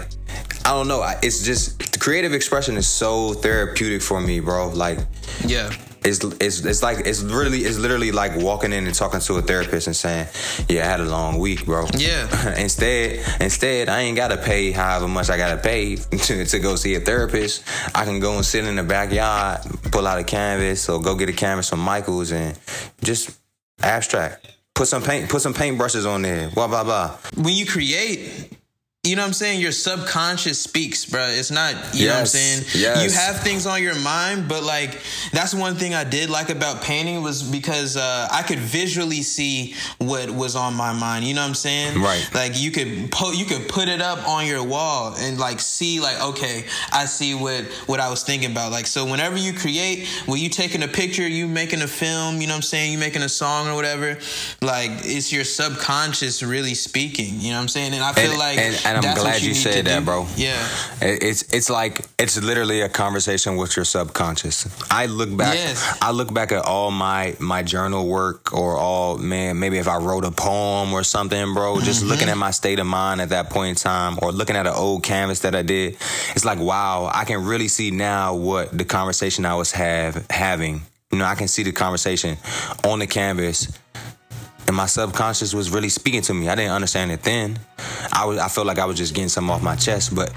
I 0.65 0.71
don't 0.71 0.87
know, 0.87 1.03
it's 1.21 1.43
just 1.43 1.99
creative 1.99 2.33
expression 2.33 2.77
is 2.77 2.87
so 2.87 3.33
therapeutic 3.33 4.01
for 4.01 4.19
me, 4.21 4.39
bro. 4.39 4.69
Like, 4.69 4.99
Yeah. 5.45 5.71
It's 6.03 6.23
it's 6.39 6.65
it's 6.65 6.81
like 6.81 7.05
it's 7.05 7.21
really 7.21 7.59
it's 7.59 7.77
literally 7.77 8.11
like 8.11 8.35
walking 8.35 8.73
in 8.73 8.85
and 8.87 8.95
talking 8.95 9.19
to 9.19 9.35
a 9.35 9.41
therapist 9.41 9.87
and 9.87 9.95
saying, 9.95 10.27
"Yeah, 10.67 10.83
I 10.83 10.85
had 10.87 10.99
a 10.99 11.05
long 11.05 11.37
week, 11.37 11.65
bro." 11.65 11.85
Yeah. 11.95 12.27
instead, 12.57 13.23
instead, 13.39 13.87
I 13.87 14.01
ain't 14.01 14.17
gotta 14.17 14.37
pay 14.37 14.71
however 14.71 15.07
much 15.07 15.29
I 15.29 15.37
gotta 15.37 15.61
pay 15.61 15.95
to, 16.25 16.45
to 16.45 16.59
go 16.59 16.75
see 16.75 16.95
a 16.95 16.99
therapist. 16.99 17.63
I 17.93 18.05
can 18.05 18.19
go 18.19 18.35
and 18.35 18.45
sit 18.45 18.65
in 18.65 18.75
the 18.75 18.83
backyard, 18.83 19.61
pull 19.91 20.07
out 20.07 20.17
a 20.17 20.23
canvas, 20.23 20.89
or 20.89 20.99
go 20.99 21.15
get 21.15 21.29
a 21.29 21.33
canvas 21.33 21.69
from 21.69 21.79
Michaels 21.79 22.31
and 22.31 22.57
just 23.03 23.37
abstract. 23.83 24.47
Put 24.73 24.87
some 24.87 25.03
paint, 25.03 25.29
put 25.29 25.41
some 25.41 25.53
paint 25.53 25.77
brushes 25.77 26.07
on 26.07 26.23
there. 26.23 26.49
Blah 26.49 26.67
blah 26.67 26.83
blah. 26.83 27.17
when 27.35 27.53
you 27.53 27.67
create, 27.67 28.51
you 29.03 29.15
know 29.15 29.23
what 29.23 29.29
I'm 29.29 29.33
saying? 29.33 29.59
Your 29.61 29.71
subconscious 29.71 30.61
speaks, 30.61 31.05
bro. 31.05 31.25
It's 31.29 31.49
not, 31.49 31.73
you 31.95 32.05
know 32.05 32.13
what 32.13 32.19
I'm 32.19 32.25
saying? 32.27 32.65
yes. 32.75 33.03
You 33.03 33.09
have 33.19 33.41
things 33.41 33.65
on 33.65 33.81
your 33.81 33.95
mind, 33.99 34.47
but 34.47 34.61
like 34.61 34.99
that's 35.31 35.55
one 35.55 35.73
thing 35.73 35.95
I 35.95 36.03
did 36.03 36.29
like 36.29 36.51
about 36.51 36.83
painting 36.83 37.23
was 37.23 37.41
because 37.41 37.97
uh, 37.97 38.27
I 38.31 38.43
could 38.43 38.59
visually 38.59 39.23
see 39.23 39.73
what 39.97 40.29
was 40.29 40.55
on 40.55 40.75
my 40.75 40.93
mind. 40.93 41.25
You 41.25 41.33
know 41.33 41.41
what 41.41 41.47
I'm 41.47 41.55
saying? 41.55 41.99
Right. 41.99 42.29
Like 42.35 42.61
you 42.61 42.69
could 42.69 43.11
po- 43.11 43.31
you 43.31 43.45
could 43.45 43.67
put 43.67 43.87
it 43.87 44.01
up 44.03 44.27
on 44.29 44.45
your 44.45 44.63
wall 44.63 45.15
and 45.17 45.39
like 45.39 45.61
see 45.61 45.99
like 45.99 46.21
okay, 46.21 46.65
I 46.93 47.05
see 47.05 47.33
what 47.33 47.65
what 47.87 47.99
I 47.99 48.07
was 48.07 48.21
thinking 48.21 48.51
about. 48.51 48.71
Like 48.71 48.85
so, 48.85 49.07
whenever 49.09 49.35
you 49.35 49.53
create, 49.53 50.07
when 50.27 50.39
you 50.39 50.47
taking 50.49 50.83
a 50.83 50.87
picture, 50.87 51.27
you 51.27 51.47
making 51.47 51.81
a 51.81 51.87
film, 51.87 52.39
you 52.39 52.45
know 52.45 52.53
what 52.53 52.57
I'm 52.57 52.61
saying? 52.61 52.91
You 52.91 52.99
making 52.99 53.23
a 53.23 53.29
song 53.29 53.67
or 53.67 53.73
whatever. 53.73 54.19
Like 54.61 54.91
it's 55.05 55.33
your 55.33 55.43
subconscious 55.43 56.43
really 56.43 56.75
speaking. 56.75 57.39
You 57.39 57.49
know 57.49 57.55
what 57.55 57.63
I'm 57.63 57.67
saying? 57.67 57.93
And 57.95 58.03
I 58.03 58.13
feel 58.13 58.29
And- 58.29 58.37
like 58.39 58.59
and- 58.59 58.90
and 58.97 59.05
I'm 59.05 59.15
that's 59.15 59.21
glad 59.21 59.41
you 59.41 59.49
need 59.49 59.55
said 59.55 59.85
that, 59.85 59.99
do. 59.99 60.05
bro. 60.05 60.27
Yeah. 60.35 60.67
It's 61.01 61.53
it's 61.53 61.69
like 61.69 62.01
it's 62.19 62.41
literally 62.41 62.81
a 62.81 62.89
conversation 62.89 63.55
with 63.55 63.75
your 63.75 63.85
subconscious. 63.85 64.67
I 64.91 65.05
look 65.05 65.35
back 65.35 65.55
Yes. 65.55 65.97
I 66.01 66.11
look 66.11 66.33
back 66.33 66.51
at 66.51 66.65
all 66.65 66.91
my 66.91 67.35
my 67.39 67.63
journal 67.63 68.07
work 68.07 68.53
or 68.53 68.77
all 68.77 69.17
man 69.17 69.59
maybe 69.59 69.77
if 69.77 69.87
I 69.87 69.97
wrote 69.97 70.25
a 70.25 70.31
poem 70.31 70.93
or 70.93 71.03
something, 71.03 71.53
bro, 71.53 71.79
just 71.79 72.01
mm-hmm. 72.01 72.09
looking 72.09 72.29
at 72.29 72.37
my 72.37 72.51
state 72.51 72.79
of 72.79 72.87
mind 72.87 73.21
at 73.21 73.29
that 73.29 73.49
point 73.49 73.69
in 73.69 73.75
time 73.75 74.17
or 74.21 74.31
looking 74.31 74.55
at 74.55 74.67
an 74.67 74.73
old 74.73 75.03
canvas 75.03 75.39
that 75.39 75.55
I 75.55 75.61
did, 75.61 75.93
it's 76.35 76.45
like 76.45 76.59
wow, 76.59 77.09
I 77.13 77.25
can 77.25 77.45
really 77.45 77.67
see 77.67 77.91
now 77.91 78.35
what 78.35 78.77
the 78.77 78.85
conversation 78.85 79.45
I 79.45 79.55
was 79.55 79.71
have 79.71 80.25
having. 80.29 80.81
You 81.11 81.17
know, 81.19 81.25
I 81.25 81.35
can 81.35 81.49
see 81.49 81.63
the 81.63 81.73
conversation 81.73 82.37
on 82.85 82.99
the 82.99 83.07
canvas 83.07 83.67
and 84.71 84.77
my 84.77 84.85
subconscious 84.85 85.53
was 85.53 85.69
really 85.69 85.89
speaking 85.89 86.21
to 86.21 86.33
me. 86.33 86.47
I 86.47 86.55
didn't 86.55 86.71
understand 86.71 87.11
it 87.11 87.23
then. 87.23 87.59
I 88.13 88.23
was 88.23 88.37
I 88.37 88.47
felt 88.47 88.65
like 88.65 88.79
I 88.79 88.85
was 88.85 88.95
just 88.95 89.13
getting 89.13 89.27
something 89.27 89.51
off 89.51 89.61
my 89.61 89.75
chest, 89.75 90.15
but 90.15 90.31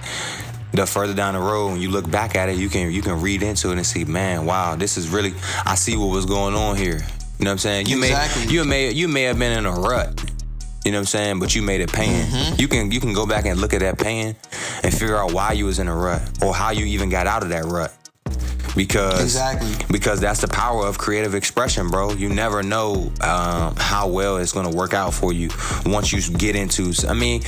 the 0.72 0.84
further 0.86 1.14
down 1.14 1.34
the 1.34 1.40
road, 1.40 1.68
when 1.70 1.80
you 1.80 1.88
look 1.88 2.10
back 2.10 2.34
at 2.34 2.48
it, 2.48 2.56
you 2.56 2.68
can 2.68 2.90
you 2.90 3.00
can 3.00 3.20
read 3.20 3.44
into 3.44 3.70
it 3.70 3.76
and 3.76 3.86
see, 3.86 4.04
man, 4.04 4.44
wow, 4.44 4.74
this 4.74 4.96
is 4.96 5.08
really 5.08 5.34
I 5.64 5.76
see 5.76 5.96
what 5.96 6.06
was 6.06 6.26
going 6.26 6.56
on 6.56 6.76
here. 6.76 6.96
You 7.38 7.44
know 7.44 7.50
what 7.50 7.52
I'm 7.52 7.58
saying? 7.58 7.86
You 7.86 8.02
Exactly. 8.02 8.46
may 8.46 8.52
you 8.52 8.64
may 8.64 8.90
you 8.90 9.06
may 9.06 9.22
have 9.22 9.38
been 9.38 9.56
in 9.56 9.66
a 9.66 9.72
rut. 9.72 10.20
You 10.84 10.90
know 10.90 10.98
what 10.98 11.02
I'm 11.02 11.06
saying? 11.06 11.38
But 11.38 11.54
you 11.54 11.62
made 11.62 11.80
it 11.80 11.92
paying. 11.92 12.26
Mm-hmm. 12.26 12.60
You 12.60 12.66
can 12.66 12.90
you 12.90 12.98
can 12.98 13.12
go 13.12 13.26
back 13.26 13.46
and 13.46 13.60
look 13.60 13.72
at 13.72 13.82
that 13.82 13.98
pain 13.98 14.34
and 14.82 14.92
figure 14.92 15.16
out 15.16 15.32
why 15.32 15.52
you 15.52 15.66
was 15.66 15.78
in 15.78 15.86
a 15.86 15.94
rut 15.94 16.28
or 16.42 16.52
how 16.52 16.70
you 16.72 16.86
even 16.86 17.08
got 17.08 17.28
out 17.28 17.44
of 17.44 17.50
that 17.50 17.66
rut. 17.66 17.94
Because 18.74 19.22
Exactly. 19.22 19.70
because 19.90 20.20
that's 20.20 20.40
the 20.40 20.48
power 20.48 20.86
of 20.86 20.98
creative 20.98 21.34
expression, 21.34 21.88
bro. 21.88 22.12
You 22.12 22.28
never 22.28 22.62
know 22.62 23.12
um, 23.20 23.76
how 23.76 24.08
well 24.08 24.38
it's 24.38 24.52
gonna 24.52 24.70
work 24.70 24.94
out 24.94 25.14
for 25.14 25.32
you 25.32 25.48
once 25.86 26.12
you 26.12 26.20
get 26.36 26.56
into. 26.56 26.92
I 27.08 27.12
mean, 27.14 27.42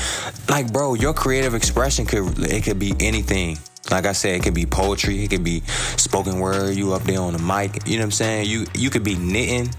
like, 0.48 0.72
bro, 0.72 0.94
your 0.94 1.12
creative 1.14 1.54
expression 1.54 2.06
could 2.06 2.38
it 2.38 2.62
could 2.64 2.78
be 2.78 2.94
anything. 3.00 3.58
Like 3.90 4.06
I 4.06 4.12
said, 4.12 4.36
it 4.36 4.42
could 4.42 4.54
be 4.54 4.66
poetry, 4.66 5.22
it 5.24 5.30
could 5.30 5.44
be 5.44 5.60
spoken 5.96 6.38
word. 6.40 6.74
You 6.76 6.92
up 6.92 7.02
there 7.04 7.20
on 7.20 7.32
the 7.34 7.38
mic, 7.38 7.86
you 7.86 7.96
know 7.96 8.02
what 8.02 8.04
I'm 8.06 8.10
saying? 8.12 8.46
You 8.48 8.66
you 8.74 8.90
could 8.90 9.04
be 9.04 9.16
knitting. 9.16 9.70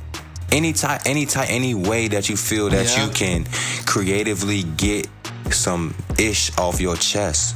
Any 0.49 0.71
type, 0.71 1.01
any 1.05 1.25
type, 1.25 1.49
any 1.49 1.75
way 1.75 2.07
that 2.07 2.29
you 2.29 2.37
feel 2.37 2.69
that 2.69 2.85
Yeah. 2.97 3.05
you 3.05 3.11
can 3.11 3.45
creatively 3.85 4.63
get 4.63 5.07
some 5.51 5.93
ish 6.17 6.57
off 6.57 6.79
your 6.79 6.95
chest. 6.95 7.55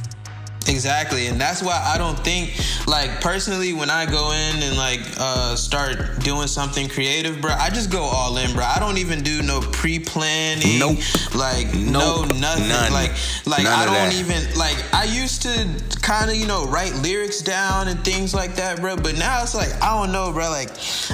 Exactly, 0.68 1.26
and 1.26 1.40
that's 1.40 1.62
why 1.62 1.80
I 1.84 1.98
don't 1.98 2.18
think, 2.18 2.50
like 2.86 3.20
personally, 3.20 3.72
when 3.72 3.90
I 3.90 4.06
go 4.06 4.32
in 4.32 4.62
and 4.62 4.76
like 4.76 5.00
uh, 5.18 5.54
start 5.56 6.20
doing 6.20 6.46
something 6.48 6.88
creative, 6.88 7.40
bro, 7.40 7.52
I 7.52 7.68
just 7.70 7.90
go 7.90 8.02
all 8.02 8.36
in, 8.38 8.52
bro. 8.54 8.64
I 8.64 8.78
don't 8.78 8.98
even 8.98 9.22
do 9.22 9.42
no 9.42 9.60
pre-planning, 9.60 10.78
Nope. 10.78 10.98
like 11.34 11.66
Nope. 11.74 12.28
no 12.28 12.38
nothing, 12.38 12.68
None. 12.68 12.92
like 12.92 13.12
like 13.46 13.64
None 13.64 13.72
I 13.72 13.84
don't 13.86 14.14
even 14.14 14.42
like 14.58 14.76
I 14.94 15.04
used 15.04 15.42
to 15.42 15.68
kind 16.00 16.30
of 16.30 16.36
you 16.36 16.46
know 16.46 16.66
write 16.66 16.94
lyrics 16.96 17.40
down 17.42 17.88
and 17.88 18.02
things 18.04 18.34
like 18.34 18.54
that, 18.56 18.80
bro. 18.80 18.96
But 18.96 19.18
now 19.18 19.42
it's 19.42 19.54
like 19.54 19.72
I 19.82 20.00
don't 20.00 20.12
know, 20.12 20.32
bro. 20.32 20.48
Like 20.50 20.70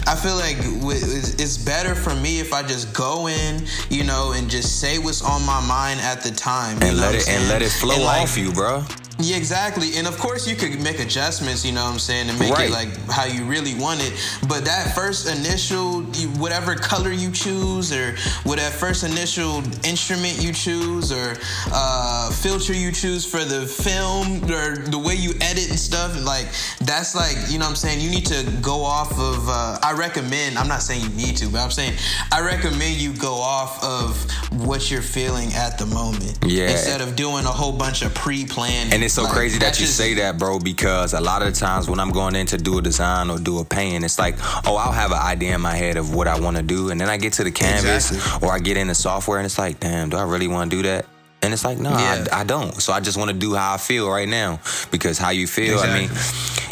I 0.07 0.15
feel 0.15 0.37
like 0.37 0.57
it's 0.61 1.57
better 1.59 1.95
for 1.95 2.15
me 2.17 2.41
if 2.41 2.53
I 2.53 2.63
just 2.63 2.93
go 2.95 3.29
in, 3.29 3.65
you 3.91 4.05
know, 4.05 4.33
and 4.33 4.49
just 4.49 4.81
say 4.81 4.99
what's 4.99 5.23
on 5.23 5.45
my 5.45 5.61
mind 5.67 6.01
at 6.01 6.23
the 6.23 6.31
time, 6.31 6.79
And 6.83 6.99
let 6.99 7.15
it 7.15 7.29
and 7.29 7.49
let 7.49 7.63
it 7.63 7.71
flow 7.71 7.95
And, 7.95 8.05
like, 8.05 8.23
off 8.23 8.37
you, 8.39 8.53
bro. 8.53 8.85
Yeah, 9.21 9.37
exactly. 9.37 9.97
And 9.97 10.07
of 10.07 10.17
course, 10.19 10.47
you 10.47 10.55
could 10.57 10.81
make 10.81 11.01
adjustments, 11.01 11.65
you 11.65 11.73
know 11.73 11.85
what 11.85 11.93
I'm 11.93 11.99
saying, 11.99 12.29
to 12.29 12.35
make 12.35 12.53
Right. 12.53 12.69
it 12.69 12.73
like 12.73 12.89
how 13.11 13.25
you 13.25 13.45
really 13.45 13.75
want 13.75 14.01
it. 14.03 14.13
But 14.49 14.65
that 14.65 14.95
first 14.95 15.27
initial, 15.29 16.03
whatever 16.39 16.75
color 16.75 17.11
you 17.11 17.31
choose, 17.33 17.93
or 17.93 18.17
whatever 18.45 18.75
first 18.77 19.05
initial 19.05 19.63
instrument 19.85 20.41
you 20.43 20.53
choose, 20.53 21.11
or 21.13 21.37
uh, 21.73 22.31
filter 22.31 22.73
you 22.73 22.93
choose 22.93 23.25
for 23.25 23.45
the 23.45 23.67
film, 23.67 24.45
or 24.51 24.77
the 24.77 24.99
way 24.99 25.15
you 25.15 25.31
edit 25.41 25.69
and 25.69 25.79
stuff, 25.79 26.15
like 26.25 26.47
that's 26.81 27.15
like, 27.15 27.37
you 27.49 27.59
know 27.59 27.65
what 27.65 27.71
I'm 27.71 27.77
saying, 27.77 28.01
you 28.01 28.11
need 28.11 28.27
to 28.27 28.45
go 28.63 28.85
off 28.85 29.13
of, 29.19 29.49
uh, 29.49 29.79
I 29.83 29.93
recommend, 29.93 30.59
I'm 30.59 30.69
not 30.69 30.83
saying 30.83 31.03
you 31.03 31.11
need 31.11 31.37
to, 31.39 31.49
but 31.49 31.59
I'm 31.61 31.71
saying 31.71 31.95
I 32.33 32.41
recommend 32.41 32.97
you 32.97 33.13
go 33.15 33.35
off 33.35 33.83
of 33.83 34.31
what 34.65 34.91
you're 34.91 35.03
feeling 35.03 35.53
at 35.55 35.77
the 35.79 35.87
moment. 35.87 36.39
Yeah. 36.47 36.71
Instead 36.71 37.01
of 37.01 37.17
doing 37.17 37.45
a 37.45 37.51
whole 37.51 37.73
bunch 37.73 38.03
of 38.03 38.15
pre-planning. 38.15 38.93
And 38.93 39.03
it's 39.09 39.15
so 39.15 39.23
Like, 39.25 39.33
crazy 39.33 39.59
that 39.59 39.65
that's 39.65 39.81
you 39.81 39.87
just- 39.87 39.97
say 39.97 40.13
that, 40.15 40.37
bro, 40.39 40.59
because 40.59 41.15
a 41.15 41.21
lot 41.21 41.41
of 41.41 41.53
the 41.53 41.59
times 41.59 41.89
when 41.89 41.99
I'm 41.99 42.11
going 42.11 42.37
in 42.37 42.47
to 42.49 42.59
do 42.59 42.77
a 42.79 42.83
design 42.83 43.31
or 43.31 43.39
do 43.39 43.59
a 43.59 43.65
painting, 43.65 44.05
it's 44.05 44.19
like, 44.19 44.37
oh, 44.67 44.77
I'll 44.77 44.93
have 44.93 45.13
an 45.13 45.19
idea 45.19 45.55
in 45.55 45.63
my 45.63 45.75
head 45.75 45.97
of 45.97 46.15
what 46.15 46.29
I 46.29 46.39
want 46.39 46.59
to 46.59 46.63
do, 46.63 46.91
and 46.91 47.01
then 47.01 47.09
I 47.09 47.17
get 47.17 47.33
to 47.35 47.45
the 47.45 47.51
canvas 47.51 48.11
Exactly. 48.13 48.47
or 48.49 48.53
I 48.53 48.59
get 48.59 48.77
in 48.77 48.87
the 48.89 48.95
software, 48.95 49.39
and 49.39 49.47
it's 49.47 49.59
like, 49.59 49.81
damn, 49.81 50.11
do 50.11 50.19
I 50.19 50.25
really 50.25 50.47
want 50.47 50.71
to 50.71 50.77
do 50.77 50.83
that? 50.83 51.07
And 51.41 51.53
it's 51.55 51.65
like, 51.65 51.79
no, 51.79 51.91
Yeah. 51.91 52.27
I, 52.33 52.41
I 52.41 52.45
don't. 52.45 52.75
So 52.83 52.93
I 52.93 53.01
just 53.01 53.17
want 53.17 53.31
to 53.31 53.37
do 53.37 53.55
how 53.55 53.75
I 53.75 53.77
feel 53.77 54.11
right 54.11 54.29
now 54.29 54.61
because 54.91 55.19
how 55.19 55.31
you 55.31 55.47
feel, 55.47 55.79
I 55.79 55.87
mean, 56.01 56.11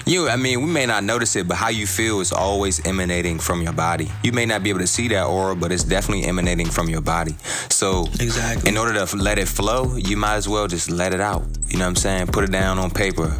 you, 0.06 0.28
I 0.28 0.36
mean, 0.36 0.60
we 0.60 0.66
may 0.66 0.86
not 0.86 1.04
notice 1.04 1.36
it, 1.36 1.46
but 1.46 1.56
how 1.56 1.68
you 1.68 1.86
feel 1.86 2.20
is 2.20 2.32
always 2.32 2.84
emanating 2.84 3.38
from 3.38 3.62
your 3.62 3.72
body. 3.72 4.10
You 4.24 4.32
may 4.32 4.44
not 4.44 4.62
be 4.64 4.70
able 4.70 4.80
to 4.80 4.86
see 4.88 5.06
that 5.08 5.24
aura, 5.26 5.54
but 5.54 5.70
it's 5.70 5.84
definitely 5.84 6.24
emanating 6.24 6.66
from 6.68 6.88
your 6.88 7.00
body. 7.00 7.36
So 7.70 8.06
Exactly. 8.20 8.68
in 8.68 8.76
order 8.76 9.06
to 9.06 9.16
let 9.16 9.38
it 9.38 9.46
flow, 9.48 9.96
you 9.96 10.16
might 10.16 10.34
as 10.36 10.48
well 10.48 10.66
just 10.66 10.90
let 10.90 11.14
it 11.14 11.20
out. 11.20 11.44
You 11.68 11.78
know 11.78 11.84
what 11.84 11.90
I'm 11.90 11.96
saying? 11.96 12.26
Put 12.28 12.42
it 12.44 12.50
down 12.50 12.78
on 12.80 12.90
paper. 12.90 13.36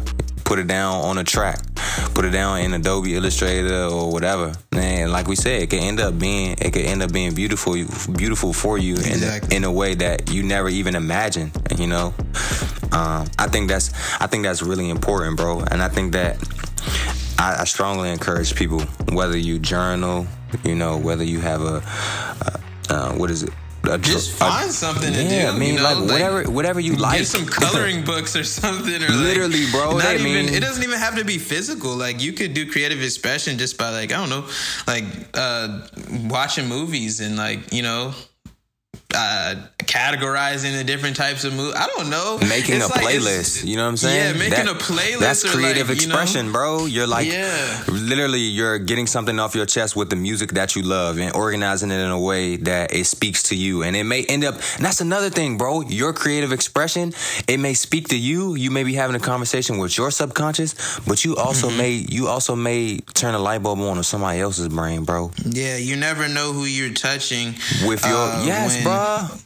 Put 0.47 0.59
it 0.59 0.67
down 0.67 1.03
on 1.03 1.17
a 1.17 1.25
track. 1.25 1.59
Put 2.15 2.23
it 2.23 2.29
down 2.29 2.61
in 2.61 2.73
Adobe 2.73 3.13
Illustrator 3.13 3.83
or 3.83 4.09
whatever. 4.11 4.53
And 4.71 5.11
like 5.11 5.27
we 5.27 5.35
said, 5.35 5.61
it 5.61 5.69
can 5.69 5.79
end 5.79 5.99
up 5.99 6.17
being 6.17 6.55
it 6.61 6.71
could 6.71 6.85
end 6.85 7.03
up 7.03 7.11
being 7.11 7.35
beautiful 7.35 7.73
beautiful 8.13 8.53
for 8.53 8.77
you 8.77 8.93
Exactly. 8.95 9.53
in, 9.53 9.63
in 9.63 9.69
a 9.69 9.71
way 9.71 9.93
that 9.95 10.31
you 10.31 10.43
never 10.43 10.69
even 10.69 10.95
imagined. 10.95 11.51
You 11.77 11.87
know? 11.87 12.13
Um, 12.93 13.27
I 13.37 13.47
think 13.51 13.67
that's 13.67 13.91
I 14.21 14.27
think 14.27 14.43
that's 14.43 14.61
really 14.61 14.89
important, 14.89 15.35
bro. 15.35 15.59
And 15.59 15.83
I 15.83 15.89
think 15.89 16.13
that 16.13 16.37
I, 17.37 17.57
I 17.61 17.63
strongly 17.65 18.09
encourage 18.09 18.55
people, 18.55 18.79
whether 19.11 19.37
you 19.37 19.59
journal, 19.59 20.27
you 20.63 20.75
know, 20.75 20.97
whether 20.97 21.25
you 21.25 21.41
have 21.41 21.61
a, 21.61 21.83
uh, 22.41 22.57
uh, 22.89 23.13
what 23.15 23.29
is 23.29 23.43
it? 23.43 23.51
A, 23.87 23.97
Just 23.97 24.31
a- 24.31 24.35
find 24.35 24.71
something 24.71 25.13
to 25.13 25.23
do. 25.23 25.35
yeah, 25.35 25.51
I 25.51 25.57
mean, 25.57 25.75
you 25.75 25.79
know? 25.79 25.83
like 26.01 26.09
whatever, 26.11 26.43
whatever 26.51 26.79
you 26.79 26.95
like. 26.95 27.19
Get 27.19 27.27
some 27.27 27.45
coloring 27.45 28.03
books 28.03 28.35
or 28.35 28.43
something. 28.59 28.95
Or 28.95 28.99
like- 29.07 29.09
Literally, 29.09 29.65
bro, 29.71 29.97
Not 29.97 30.13
even. 30.15 30.23
mean- 30.23 30.49
it 30.53 30.59
doesn't 30.61 30.83
even 30.83 30.99
have 30.99 31.15
to 31.17 31.23
be 31.25 31.37
physical. 31.37 31.95
Like 31.95 32.21
you 32.21 32.33
could 32.33 32.53
do 32.53 32.69
creative 32.71 33.01
expression 33.01 33.57
just 33.57 33.77
by 33.77 33.89
like 33.91 34.11
I 34.11 34.17
don't 34.17 34.29
know, 34.29 34.45
like 34.87 35.03
uh 35.33 35.87
watching 36.29 36.67
movies 36.67 37.19
and 37.21 37.37
like 37.37 37.71
you 37.73 37.81
know. 37.83 38.13
Uh, 39.15 39.55
categorizing 39.77 40.77
the 40.77 40.83
different 40.83 41.15
types 41.15 41.45
of 41.45 41.53
movies. 41.53 41.75
I 41.75 41.87
don't 41.95 42.09
know. 42.09 42.37
making 42.47 42.75
It's 42.75 42.85
a 42.85 42.89
like- 42.89 43.05
playlist. 43.05 43.63
You 43.65 43.77
know 43.77 43.83
what 43.83 43.89
I'm 43.89 43.97
saying? 43.97 44.35
Yeah, 44.35 44.49
making 44.49 44.67
a 44.67 44.73
playlist 44.73 45.19
That's 45.19 45.49
creative 45.49 45.87
like, 45.89 46.01
you 46.01 46.07
know- 46.07 46.15
expression, 46.19 46.51
bro. 46.51 46.85
You're 46.87 47.07
like, 47.07 47.25
Yeah. 47.31 47.83
literally, 47.87 48.41
you're 48.41 48.79
getting 48.79 49.07
something 49.07 49.39
off 49.39 49.55
your 49.55 49.65
chest 49.65 49.95
with 49.95 50.09
the 50.09 50.17
music 50.17 50.51
that 50.53 50.75
you 50.75 50.81
love 50.81 51.17
and 51.19 51.33
organizing 51.33 51.89
it 51.89 51.99
in 52.01 52.11
a 52.11 52.19
way 52.19 52.57
that 52.57 52.93
it 52.93 53.05
speaks 53.05 53.43
to 53.43 53.55
you. 53.55 53.83
And 53.83 53.95
it 53.95 54.03
may 54.03 54.23
end 54.25 54.43
up, 54.43 54.55
and 54.75 54.85
that's 54.85 54.99
another 54.99 55.29
thing, 55.29 55.57
bro. 55.57 55.81
Your 55.81 56.11
creative 56.11 56.51
expression, 56.51 57.13
it 57.47 57.59
may 57.61 57.73
speak 57.75 58.09
to 58.09 58.17
you. 58.17 58.55
You 58.55 58.71
may 58.71 58.83
be 58.83 58.93
having 58.95 59.15
a 59.15 59.19
conversation 59.21 59.77
with 59.77 59.97
your 59.97 60.11
subconscious, 60.11 60.75
but 61.07 61.23
you 61.23 61.37
also 61.37 61.69
Mm-hmm. 61.69 61.77
may, 61.77 61.91
you 62.09 62.27
also 62.27 62.55
may 62.57 62.99
turn 63.13 63.33
a 63.35 63.39
light 63.39 63.63
bulb 63.63 63.79
on 63.79 63.97
in 63.97 64.03
somebody 64.03 64.41
else's 64.41 64.67
brain, 64.67 65.05
bro. 65.05 65.31
Yeah, 65.45 65.77
you 65.77 65.95
never 65.95 66.27
know 66.27 66.51
who 66.51 66.65
you're 66.65 66.93
touching 66.93 67.55
With 67.85 68.05
your, 68.05 68.15
uh, 68.17 68.43
yes, 68.45 68.75
when- 68.75 68.83
bruh. 68.83 68.96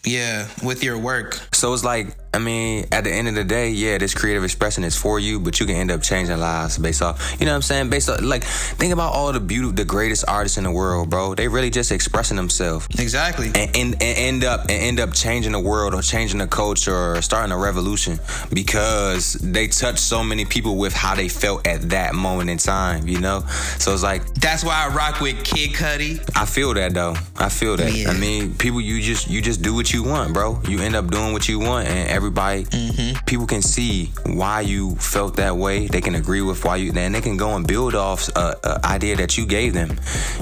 Yeah, 0.03 0.47
with 0.63 0.83
your 0.83 0.97
work. 0.97 1.39
So 1.53 1.73
it's 1.73 1.83
like, 1.83 2.15
I 2.33 2.39
mean, 2.39 2.85
at 2.91 3.03
the 3.03 3.11
end 3.11 3.27
of 3.27 3.35
the 3.35 3.43
day, 3.43 3.69
yeah, 3.69 3.97
this 3.97 4.13
creative 4.13 4.43
expression 4.43 4.83
is 4.85 4.95
for 4.95 5.19
you, 5.19 5.39
but 5.39 5.59
you 5.59 5.65
can 5.65 5.75
end 5.75 5.91
up 5.91 6.01
changing 6.01 6.39
lives 6.39 6.77
based 6.77 7.01
off, 7.01 7.35
you 7.39 7.45
know 7.45 7.51
what 7.51 7.57
I'm 7.57 7.61
saying? 7.61 7.89
Based 7.89 8.09
off, 8.09 8.21
like, 8.21 8.43
think 8.43 8.93
about 8.93 9.13
all 9.13 9.33
the 9.33 9.39
beauty, 9.41 9.71
the 9.71 9.83
greatest 9.83 10.23
artists 10.27 10.57
in 10.57 10.63
the 10.63 10.71
world, 10.71 11.09
bro. 11.09 11.35
They 11.35 11.49
really 11.49 11.69
just 11.69 11.91
expressing 11.91 12.37
themselves. 12.37 12.87
Exactly. 12.97 13.47
And, 13.47 13.75
and, 13.75 13.93
and 14.01 14.17
end 14.17 14.43
up 14.45 14.61
and 14.61 14.71
end 14.71 14.99
up 15.01 15.13
changing 15.13 15.51
the 15.51 15.59
world 15.59 15.93
or 15.93 16.01
changing 16.01 16.39
the 16.39 16.47
culture 16.47 16.95
or 16.95 17.21
starting 17.21 17.51
a 17.51 17.57
revolution 17.57 18.19
because 18.53 19.33
they 19.33 19.67
touched 19.67 19.99
so 19.99 20.23
many 20.23 20.45
people 20.45 20.77
with 20.77 20.93
how 20.93 21.15
they 21.15 21.27
felt 21.27 21.67
at 21.67 21.89
that 21.89 22.15
moment 22.15 22.49
in 22.49 22.57
time, 22.57 23.07
you 23.07 23.19
know. 23.19 23.41
So 23.77 23.93
it's 23.93 24.03
like 24.03 24.33
That's 24.35 24.63
why 24.63 24.85
I 24.85 24.95
rock 24.95 25.19
with 25.19 25.43
Kid 25.43 25.71
Cudi. 25.71 26.21
I 26.35 26.45
feel 26.45 26.73
that 26.75 26.93
though. 26.93 27.15
I 27.37 27.49
feel 27.49 27.75
that. 27.77 27.93
Yeah. 27.93 28.09
I 28.09 28.17
mean, 28.17 28.55
people, 28.55 28.79
you 28.79 29.01
just 29.01 29.29
you 29.29 29.41
just 29.41 29.61
do 29.61 29.75
what 29.75 29.91
you 29.91 30.03
want, 30.03 30.33
bro. 30.33 30.61
You 30.67 30.79
end 30.79 30.95
up 30.95 31.09
doing 31.09 31.33
what 31.33 31.49
you 31.49 31.59
want, 31.59 31.87
and 31.87 32.20
everybody, 32.21 32.65
mm-hmm. 32.65 33.25
people 33.25 33.47
can 33.47 33.63
see 33.63 34.11
why 34.27 34.61
you 34.61 34.93
felt 34.97 35.37
that 35.37 35.57
way. 35.57 35.87
They 35.87 36.01
can 36.01 36.13
agree 36.13 36.41
with 36.43 36.63
why 36.63 36.75
you, 36.75 36.91
then 36.91 37.13
they 37.13 37.21
can 37.21 37.35
go 37.35 37.55
and 37.55 37.65
build 37.65 37.95
off 37.95 38.29
a, 38.35 38.55
a 38.63 38.85
idea 38.85 39.15
that 39.15 39.39
you 39.39 39.47
gave 39.47 39.73
them. 39.73 39.89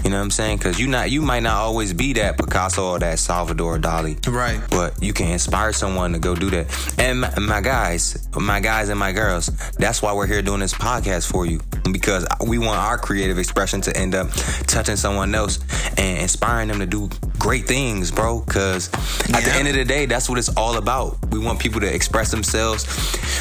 You 0.04 0.10
know 0.10 0.18
what 0.18 0.24
I'm 0.24 0.32
saying? 0.32 0.58
Because 0.58 0.78
you 0.78 0.88
not 0.88 1.10
you 1.10 1.22
might 1.22 1.40
not 1.40 1.56
always 1.56 1.94
be 1.94 2.12
that 2.14 2.38
Picasso 2.38 2.92
or 2.92 3.00
that 3.00 3.18
Salvador 3.18 3.78
Dali, 3.78 4.20
Right. 4.28 4.60
but 4.70 5.02
you 5.02 5.14
can 5.14 5.28
inspire 5.30 5.72
someone 5.72 6.12
to 6.12 6.20
go 6.20 6.36
do 6.36 6.50
that. 6.50 6.66
And 7.00 7.22
my, 7.22 7.40
my 7.40 7.62
guys, 7.62 8.28
my 8.36 8.60
guys 8.60 8.90
and 8.90 9.00
my 9.00 9.14
girls, 9.14 9.46
that's 9.78 10.02
why 10.02 10.12
we're 10.12 10.28
here 10.28 10.42
doing 10.42 10.60
this 10.60 10.74
podcast 10.74 11.32
for 11.32 11.46
you 11.46 11.62
because 11.94 12.28
we 12.46 12.58
want 12.58 12.78
our 12.78 12.98
creative 12.98 13.38
expression 13.40 13.80
to 13.82 13.96
end 13.96 14.16
up 14.16 14.28
touching 14.68 14.98
someone 14.98 15.34
else 15.34 15.60
and 15.98 16.20
inspiring 16.20 16.68
them 16.68 16.80
to 16.80 16.86
do 16.86 17.10
great 17.40 17.66
things, 17.66 18.12
bro. 18.12 18.42
Because 18.42 18.94
at 19.34 19.44
the 19.44 19.52
end 19.54 19.68
of 19.68 19.74
the 19.74 19.86
day, 19.86 20.06
that's 20.06 20.30
what 20.30 20.38
it's 20.38 20.56
all 20.56 20.78
about. 20.78 21.18
We 21.32 21.40
want 21.40 21.60
people 21.60 21.80
to 21.82 21.94
express 21.94 22.30
themselves. 22.32 22.86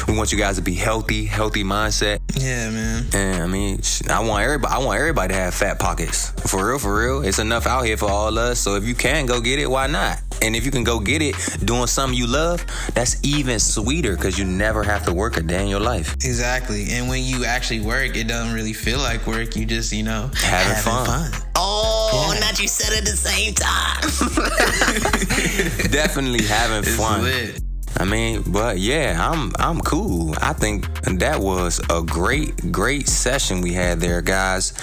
We 0.07 0.15
want 0.17 0.31
you 0.31 0.37
guys 0.37 0.55
to 0.55 0.61
be 0.61 0.73
healthy, 0.73 1.25
healthy 1.25 1.63
mindset. 1.63 2.19
Yeah, 2.35 2.69
man. 2.71 3.05
And 3.13 3.43
I 3.43 3.47
mean, 3.47 3.81
I 4.09 4.25
want 4.25 4.43
everybody. 4.43 4.73
I 4.73 4.77
want 4.79 4.99
everybody 4.99 5.33
to 5.33 5.39
have 5.39 5.53
fat 5.53 5.79
pockets. 5.79 6.31
For 6.49 6.69
real, 6.69 6.79
for 6.79 6.97
real. 6.97 7.23
It's 7.23 7.39
enough 7.39 7.67
out 7.67 7.83
here 7.83 7.97
for 7.97 8.09
all 8.09 8.29
of 8.29 8.37
us. 8.37 8.59
So 8.59 8.75
if 8.75 8.85
you 8.85 8.95
can 8.95 9.25
go 9.25 9.41
get 9.41 9.59
it, 9.59 9.69
why 9.69 9.87
not? 9.87 10.21
And 10.41 10.55
if 10.55 10.65
you 10.65 10.71
can 10.71 10.85
go 10.85 10.99
get 10.99 11.21
it 11.21 11.35
doing 11.65 11.87
something 11.87 12.17
you 12.17 12.25
love, 12.25 12.65
that's 12.93 13.21
even 13.23 13.59
sweeter 13.59 14.15
because 14.15 14.39
you 14.39 14.45
never 14.45 14.83
have 14.83 15.05
to 15.05 15.13
work 15.13 15.35
a 15.37 15.41
day 15.41 15.61
in 15.61 15.67
your 15.67 15.81
life. 15.81 16.13
Exactly. 16.15 16.87
And 16.91 17.09
when 17.09 17.23
you 17.23 17.43
actually 17.43 17.81
work, 17.81 18.15
it 18.15 18.27
doesn't 18.27 18.53
really 18.53 18.73
feel 18.73 18.99
like 18.99 19.27
work. 19.27 19.55
You 19.55 19.65
just, 19.65 19.91
you 19.91 20.03
know, 20.03 20.31
Having 20.35 20.83
fun. 20.83 21.48
Oh, 21.61 22.33
not 22.39 22.57
you 22.61 22.67
said 22.69 22.97
at 22.97 23.03
the 23.05 23.17
same 23.17 23.53
time. 23.53 23.99
Definitely 25.91 26.45
having 26.45 26.79
It's 26.79 26.95
fun. 26.95 27.23
lit. 27.23 27.61
I 27.97 28.05
mean, 28.05 28.43
but 28.47 28.77
yeah, 28.79 29.17
I'm 29.19 29.51
I'm 29.59 29.81
cool. 29.81 30.33
I 30.41 30.53
think 30.53 30.87
that 31.19 31.39
was 31.39 31.81
a 31.89 32.01
great 32.01 32.71
great 32.71 33.07
session 33.09 33.61
we 33.61 33.73
had 33.73 33.99
there, 33.99 34.21
guys. 34.21 34.73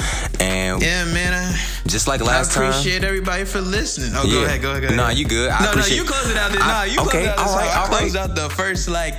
And 0.41 0.83
Yeah, 0.83 1.05
man. 1.07 1.33
I, 1.33 1.59
just 1.87 2.09
like 2.09 2.21
last 2.21 2.53
time. 2.53 2.71
appreciate 2.71 3.05
everybody 3.05 3.45
for 3.45 3.61
listening. 3.61 4.11
Oh, 4.15 4.25
go 4.31 4.45
ahead, 4.45 4.61
go 4.61 4.71
ahead, 4.71 4.83
go 4.83 4.87
ahead. 4.89 4.97
Nah, 4.97 5.11
you 5.11 5.25
good. 5.25 5.51
I 5.51 5.63
no, 5.65 5.71
appreciate- 5.71 5.97
no, 5.99 6.03
you 6.03 6.09
close 6.11 6.31
it 6.31 6.37
out. 6.37 6.51
There. 6.53 6.61
I- 6.63 6.67
Nah, 6.67 6.83
you 6.93 6.99
close 6.99 7.15
it 7.15 7.29
out. 7.29 7.39
all 7.39 7.57
right, 7.57 7.77
I 7.77 7.87
closed 7.87 8.17
out 8.17 8.35
the 8.35 8.51
first 8.51 8.89
like 8.89 9.15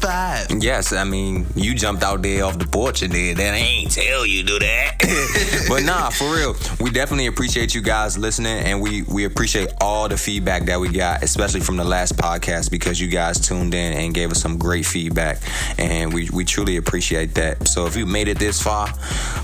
five. 0.00 0.46
Yes, 0.62 0.92
I 0.92 1.04
mean 1.04 1.46
you 1.54 1.74
jumped 1.74 2.02
out 2.02 2.22
there 2.22 2.44
off 2.44 2.58
the 2.58 2.66
porch 2.66 3.02
and 3.02 3.12
did 3.12 3.36
that. 3.38 3.54
I 3.54 3.58
ain't 3.58 3.90
tell 3.90 4.24
you 4.24 4.44
do 4.44 4.58
that. 4.60 5.66
but 5.68 5.82
nah, 5.82 6.10
for 6.10 6.32
real, 6.34 6.56
we 6.80 6.90
definitely 6.90 7.26
appreciate 7.26 7.74
you 7.74 7.82
guys 7.82 8.16
listening, 8.16 8.58
and 8.64 8.80
we 8.80 9.02
we 9.02 9.24
appreciate 9.24 9.68
all 9.80 10.08
the 10.08 10.16
feedback 10.16 10.64
that 10.66 10.80
we 10.80 10.88
got, 10.88 11.22
especially 11.22 11.60
from 11.60 11.76
the 11.76 11.84
last 11.84 12.16
podcast 12.16 12.70
because 12.70 13.00
you 13.00 13.08
guys 13.08 13.31
tuned 13.40 13.74
in 13.74 13.92
and 13.92 14.14
gave 14.14 14.30
us 14.30 14.40
some 14.40 14.58
great 14.58 14.86
feedback, 14.86 15.38
and 15.78 16.12
we 16.12 16.28
we 16.30 16.44
truly 16.44 16.76
appreciate 16.76 17.34
that. 17.34 17.68
So 17.68 17.86
if 17.86 17.96
you 17.96 18.06
made 18.06 18.28
it 18.28 18.38
this 18.38 18.62
far, 18.62 18.88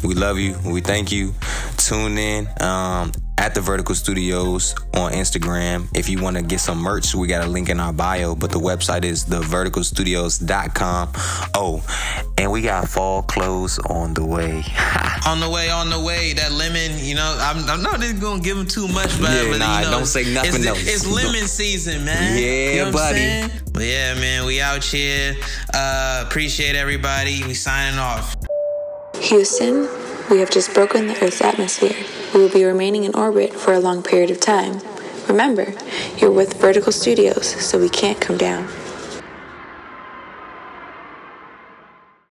we 0.03 0.14
love 0.14 0.38
you. 0.38 0.57
We 0.64 0.81
thank 0.81 1.12
you. 1.12 1.35
Tune 1.77 2.18
in. 2.18 2.48
Um, 2.61 3.12
at 3.38 3.55
the 3.55 3.61
Vertical 3.61 3.94
Studios 3.94 4.74
on 4.94 5.12
Instagram. 5.12 5.88
If 5.94 6.09
you 6.09 6.20
want 6.20 6.37
to 6.37 6.42
get 6.42 6.59
some 6.61 6.79
merch, 6.79 7.14
we 7.14 7.29
got 7.29 7.44
a 7.44 7.48
link 7.48 7.70
in 7.70 7.79
our 7.79 7.92
bio, 7.92 8.35
but 8.35 8.51
the 8.51 8.59
website 8.59 9.05
is 9.05 9.24
theverticalstudios.com. 9.24 11.12
Oh, 11.55 11.83
and 12.37 12.51
we 12.51 12.62
got 12.62 12.88
fall 12.88 13.22
clothes 13.22 13.79
on 13.79 14.14
the 14.14 14.27
way. 14.27 14.64
On 15.27 15.40
the 15.40 15.51
way, 15.51 15.68
on 15.68 15.90
the 15.90 16.01
way. 16.01 16.33
That 16.33 16.53
lemon, 16.53 16.92
you 17.05 17.14
know, 17.14 17.37
I'm, 17.38 17.68
I'm 17.68 17.83
not 17.83 18.03
even 18.03 18.18
gonna 18.18 18.40
give 18.40 18.57
them 18.57 18.66
too 18.66 18.88
much, 18.88 19.20
but, 19.20 19.31
Yeah, 19.31 19.51
but 19.51 19.59
nah, 19.59 19.79
you 19.81 19.85
know, 19.85 19.90
don't 19.90 20.07
say 20.07 20.33
nothing 20.33 20.61
it's, 20.61 20.66
else. 20.66 20.87
It's 20.87 21.07
lemon 21.07 21.46
season, 21.46 22.05
man. 22.07 22.38
Yeah, 22.38 22.70
you 22.70 22.85
know 22.85 22.92
buddy. 22.92 23.53
But 23.72 23.83
yeah, 23.83 24.14
man, 24.14 24.46
we 24.46 24.62
out 24.62 24.83
here. 24.83 25.37
Uh, 25.74 26.24
appreciate 26.27 26.77
everybody. 26.77 27.44
We 27.44 27.53
signing 27.53 27.98
off. 27.98 28.37
Houston, 29.20 29.88
we 30.31 30.38
have 30.38 30.51
just 30.51 30.72
broken 30.72 31.09
the 31.09 31.22
Earth's 31.22 31.42
atmosphere. 31.42 31.96
We 32.35 32.41
will 32.41 32.51
be 32.51 32.64
remaining 32.64 33.05
in 33.05 33.14
orbit 33.14 33.55
for 33.55 33.73
a 33.73 33.81
long 33.81 34.03
period 34.03 34.31
of 34.31 34.41
time. 34.41 34.81
Remember, 35.29 35.75
you're 36.19 36.31
with 36.31 36.61
Vertical 36.61 36.93
Studios, 36.93 37.47
so 37.47 37.79
we 37.79 37.88
can't 37.88 38.21
come 38.21 38.37
down. 38.37 38.69